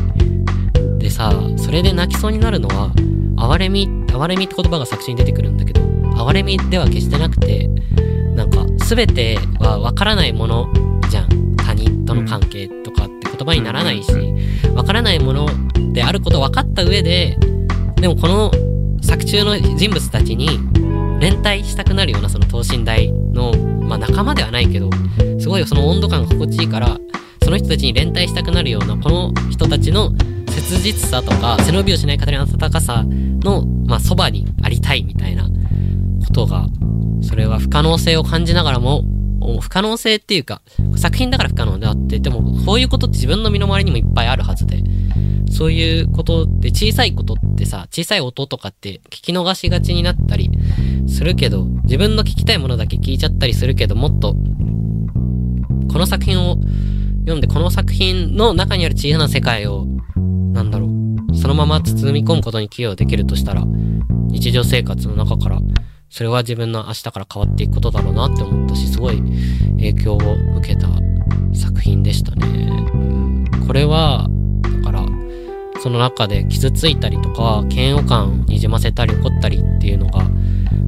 [0.99, 2.93] でさそれで泣きそうになるのは
[3.37, 5.81] 哀れみ哀れみって言葉が作中に出てくるんだけど
[6.27, 7.69] 哀れみでは決してなくて
[8.35, 10.73] なんか全ては分からないもの
[11.11, 11.57] じゃん。
[11.57, 14.13] 他人との関係とかって言葉にならないし
[14.75, 15.49] 分からないもの
[15.93, 17.37] であること分かった上で
[17.97, 18.53] でもこの
[19.03, 20.61] 作中の人物たちに
[21.21, 23.53] 連帯したくなるようなその等身大の、
[23.83, 24.91] まあ、仲間ではないけど
[25.41, 26.99] すごいその温度感が心地いいから
[27.43, 30.13] その人たちに連帯したくなるようなこの人たちの
[30.49, 36.67] 切実さとか背伸びをしない方の温かさの、まあ、そばにありたいみたいなことが
[37.23, 39.05] それは不可能性を感じながらも
[39.61, 40.61] 不可能性っていうか
[40.97, 44.83] 作品だから不可能であってでもこういうことって自分の身の回りにもいっぱいあるはずで
[45.53, 50.51] そういうことって小さいことってさ、小さい音とかって聞き逃しがちになったり
[51.07, 54.35] するけど、自分の聞きたいものだけ聞いちゃったりするけど、もっと、
[55.93, 56.59] この作品を
[57.21, 59.87] 読んで、この作品の中にある小さな世界を、
[60.53, 63.65] なんだろう、そのまま包み込むことに寄与できるとしたら、
[64.29, 65.61] 日常生活の中から、
[66.09, 69.23] それは自分の明日から変わっていくことだろうなって思ったし、すごい
[69.77, 70.19] 影響を
[70.59, 70.89] 受けた
[71.53, 72.47] 作品でしたね。
[72.95, 74.29] うん、これは、
[74.63, 75.07] だから、
[75.81, 80.25] その中で傷ついたりとか嫌悪感をにじませたり怒ったりっていうのが、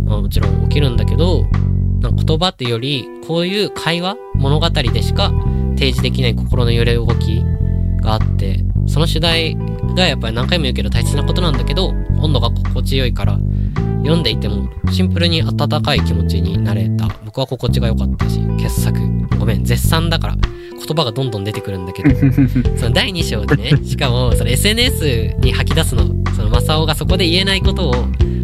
[0.09, 1.44] まあ、もちろん起きるんだけど
[2.00, 5.32] 言葉っていうよりこういう会話物語でしか
[5.74, 7.42] 提示できない心の揺れ動き
[8.02, 9.56] があってその主題
[9.94, 11.88] がやっぱり何回も言うけど大切なことなんだけど
[12.20, 13.38] 温度が心地よいから
[13.98, 17.09] 読んでいてもシンプルに温かい気持ちになれた。
[17.24, 18.98] 僕は心地が良かったし傑作。
[19.38, 22.11] ごめん絶賛だから言葉がどんどん出てくるんだけど。
[22.78, 27.94] その第2章でね、しかもその SNS に吐き出すの、その正雄がそこで言えないことを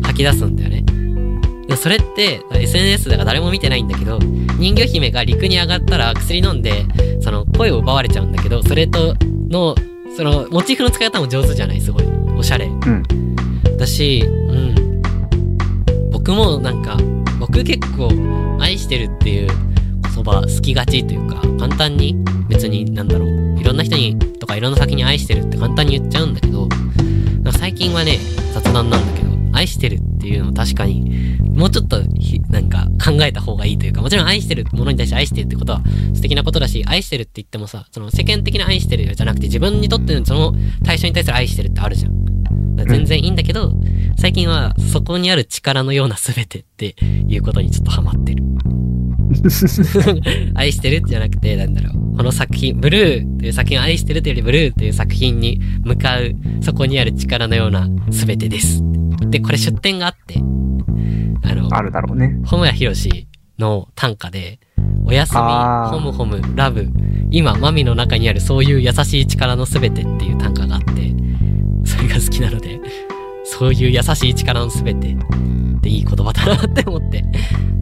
[0.02, 0.84] 吐き出すんだよね。
[1.68, 4.18] でそれって SNS だから誰も見てないんだけど、
[4.58, 6.86] 人魚姫が陸に上がったら薬飲んで、
[7.20, 9.14] その声を奪われちゃうんだけど、それと
[9.48, 9.74] の、
[10.16, 11.80] そのモチーフの使い方も上手じゃない？
[11.80, 12.04] すごい。
[12.36, 12.66] おしゃれ。
[12.66, 13.02] うん。
[13.76, 15.02] だし、うん。
[16.10, 16.96] 僕もなんか、
[17.40, 18.10] 僕結構
[18.60, 22.16] 愛してるっていう言葉好きがちというか、簡単に
[22.48, 26.68] 別になんだろう、いろんな人にとかいろんな先に愛してるって簡単に言っちゃうんだけど、
[27.58, 28.18] 最近はね、
[28.52, 35.82] 雑談なんだけど、愛してるっていうのは確かに、もうちょっとひ、なんか考えた方がいいというか、もちろん愛してるものに対して愛してるってことは
[36.14, 40.52] 素敵なことだし、愛してるって言ってもさ、その世間的な愛してるじゃなくて自分にとってのその
[40.84, 42.24] 対象に対する愛してるってあるじゃん。
[42.86, 43.72] 全然いいんだけど、
[44.18, 46.96] 最近はそこにある力のような全てって
[47.28, 48.42] いうことにちょっとハマってる。
[50.55, 52.16] 愛してるじゃなくて、なんだろう。
[52.16, 58.82] この作品、ブルーっていう作品を愛してるというよりブルーっていう作品に向かう、そこにある力のような全てです。
[59.30, 60.40] で、これ出典があって、
[61.43, 62.37] あの、あるだろうね。
[62.47, 63.28] ホムヤヒロシ
[63.59, 64.59] の短歌で、
[65.05, 66.89] おやすみ、ホムホム、ラブ、
[67.30, 71.14] 今、マミの中にあるそういう優しい力のすべてっていう短歌があって、
[71.85, 72.80] それが好きなので、
[73.45, 77.22] そういう優しい力のすべてっていい言葉だなって思って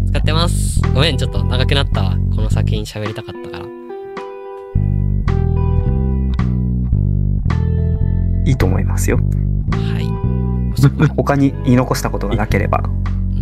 [0.08, 0.80] 使ってます。
[0.92, 2.16] ごめん、ちょっと長くなったわ。
[2.34, 3.64] この作品喋りたかったから。
[8.44, 9.16] いいと思いますよ。
[9.16, 11.08] はい。
[11.16, 12.82] 他に言い残したことがなければ。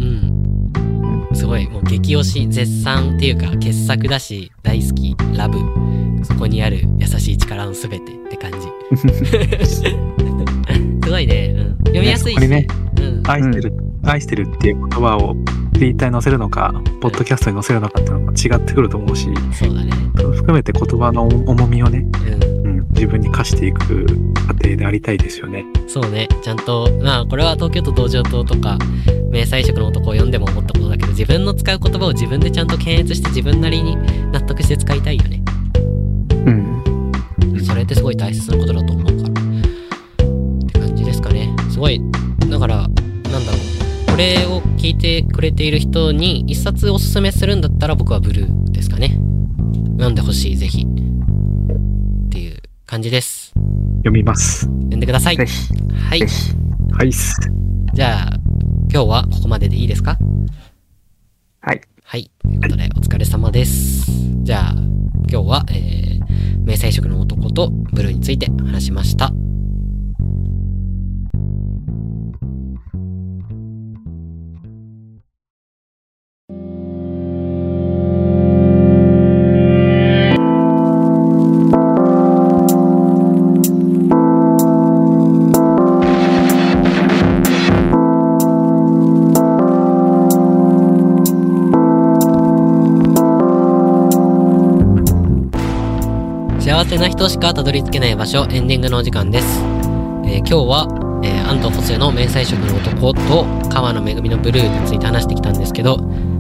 [0.01, 1.29] うん。
[1.35, 5.59] すごい、もう激推し、絶賛っていうか、傑作だし、大好き、ラブ。
[6.25, 8.69] そこにある優しい力のすべてって感じ。
[9.67, 9.83] す
[11.09, 11.79] ごいね、うん。
[11.79, 12.49] 読みやすいし。
[12.49, 12.67] ね
[12.99, 13.23] うん。
[13.27, 13.73] 愛してる、
[14.05, 15.37] 愛してるっていう言葉を
[15.75, 19.93] ツイッターに載せるのか、ポッドキャストに載せるのかっていうのも違ってくると思うし、そうだね。
[20.15, 22.05] 含めて言葉の重みをね、
[22.65, 22.70] うん。
[22.91, 25.65] うん、自分に課していく過程でありたいですよね。
[25.87, 26.29] そうね。
[26.43, 28.79] ちゃんと、まあ、これは東京都道場島とか、
[29.33, 33.97] 明細色の男を読んでも思ったことだけど、自分の使う言葉を自分でちゃんと検閲して自分なりに
[34.33, 35.43] 納得して使いたいよね。
[36.47, 37.65] うん。
[37.65, 39.19] それってすごい大切なことだと思うから。
[39.19, 41.55] って感じですかね。
[41.71, 42.01] すごい、
[42.49, 42.99] だから、なんだ
[43.53, 43.59] ろ
[44.07, 44.11] う。
[44.11, 49.17] これを聞いてくれている人に一冊おすすめするんだったら僕はブルーですかね。
[49.93, 50.87] 読んでほしい、ぜひ。
[52.91, 53.53] 感じです。
[53.99, 54.63] 読みます。
[54.63, 55.37] 読んでください。
[55.37, 55.47] はい。
[55.47, 57.39] はいっす。
[57.95, 58.33] じゃあ、
[58.93, 60.19] 今日はここまででいいですか？
[61.61, 61.81] はい。
[62.03, 62.33] はい。
[62.43, 64.11] ということで、お疲れ様です。
[64.43, 64.73] じゃあ、
[65.31, 69.31] 今日は、えー、明細色の男とブルーについて話しました。
[96.91, 99.61] 幸せな人しかたどり着けない場所、エンディングのお時間です。
[100.25, 105.99] えー今日は、えー、安藤補正の明細色の男と川野めぐみのブルーについて話してきたんですけど、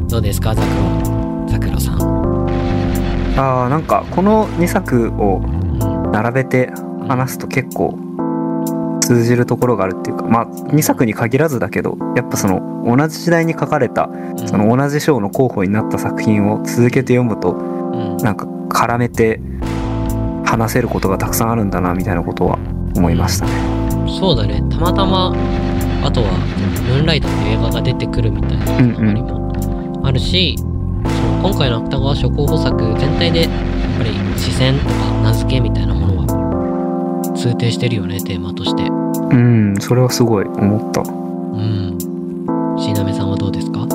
[0.09, 1.47] どうですか、ザクロ。
[1.47, 3.39] ザクロさん。
[3.39, 6.73] ああ、なんかこの2作をうん並べて
[7.07, 7.97] 話すと結構
[9.03, 14.11] 通じるところがあるっていうか、まあ2作に限らずだけど、やっぱその同じ時代に書かれた、
[14.47, 19.41] その同じ賞の候補になった作品を続けて読むと、うんなんか絡めて
[20.51, 22.59] 話せることがたくさんあるんだなみたいなことは
[22.97, 23.53] 思いましたね。
[24.19, 24.61] そうだね。
[24.69, 25.33] たまたま、
[26.03, 26.33] あとは、
[26.89, 33.51] ムーンライトっ映画が出てくるみたいなつながりもあるし、その今回の芥川賞候補作全体で、やっ
[33.99, 36.27] ぱり視線とか名付けみたいなものは、
[37.37, 38.83] 通底してるよね、テーマとして。
[38.85, 41.03] うん、それはすごい思った。
[41.03, 41.97] うん。
[42.77, 43.87] 椎名さんはどうですか？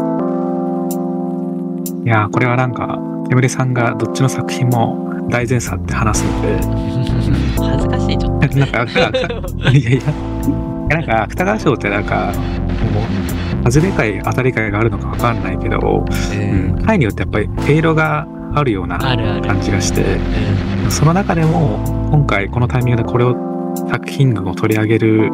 [2.05, 2.97] いやー、これはなんか、
[3.29, 6.57] 煙さんがどっちの作品も大前作って話すので、
[7.57, 8.57] 恥ずかしい、ちょっと。
[8.57, 8.83] なんか、
[9.71, 10.01] いやいや、
[10.89, 12.31] なんか、芥川賞ってなんか、
[12.93, 13.01] も
[13.63, 18.97] う、外れ会、当たり会があるのかわかんないけど、うん、回によってやっぱり、毛色があるような。
[18.99, 21.79] 感じがして、うその中でも、
[22.11, 23.35] 今回このタイミングでこれを、
[23.89, 25.31] 作品群を取り上げる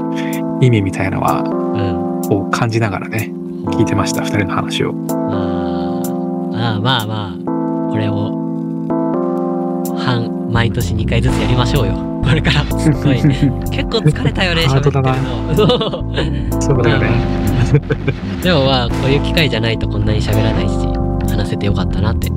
[0.62, 1.52] 意味みたいのは、ん。
[1.74, 2.12] うん。
[2.30, 3.32] を感じながらね、
[3.72, 4.94] 聞いてました、二人の話を。
[5.10, 8.41] あーあー、まあまあ、これを、半、
[10.52, 11.94] 毎年2回ずつやりましょうよ。
[12.24, 13.16] これから、 すごい。
[13.16, 13.32] 結
[13.86, 15.56] 構疲れたよね、喋ってハートだるの。
[15.56, 15.64] そ
[16.60, 16.62] う。
[16.62, 17.10] そうだよね。
[18.44, 20.76] でもまあ、こういう機会じゃないとこんなに喋らないし、
[21.30, 22.30] 話せてよかったなって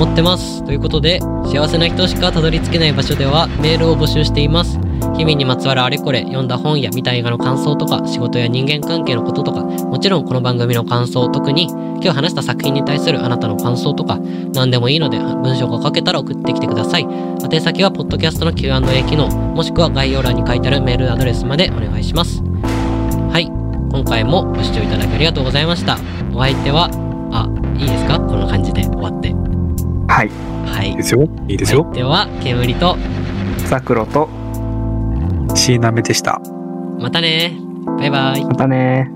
[0.00, 0.64] 思ってます。
[0.64, 4.78] ということで、幸せな人しかたどり着けない場所ではメールを募集しています。
[5.16, 14.18] 日々にまつわるあれこれ、読んだ本や見た映画の感想とか、仕事や人間関係のこととか、もちろんこの番組の感想、特に今日話した作品に対するあなたの感想とか、
[14.54, 17.06] 何でもいいので文章が書けたら送ってきてください。
[17.52, 22.42] 宛先は、ポッドキャストの Q&A 機能、もしくは概要欄に書いてあるメールアドレスまでお願いします。
[23.30, 23.46] はい。
[23.90, 25.96] 今回もご視聴いただきありがとうございました。
[26.34, 26.90] お相手は、
[27.32, 28.20] あ、いいですか？
[28.20, 29.34] こんな感じで終わって。
[30.08, 30.30] はい。
[30.66, 30.96] はいいい。
[30.96, 31.26] ですよ。
[31.48, 31.84] いいですよ。
[31.84, 32.96] 相手は、煙と、
[33.66, 34.28] ザクロと、
[35.54, 36.40] シーナメでした。
[36.98, 37.56] またね
[37.98, 38.44] バイバイ。
[38.44, 39.10] またね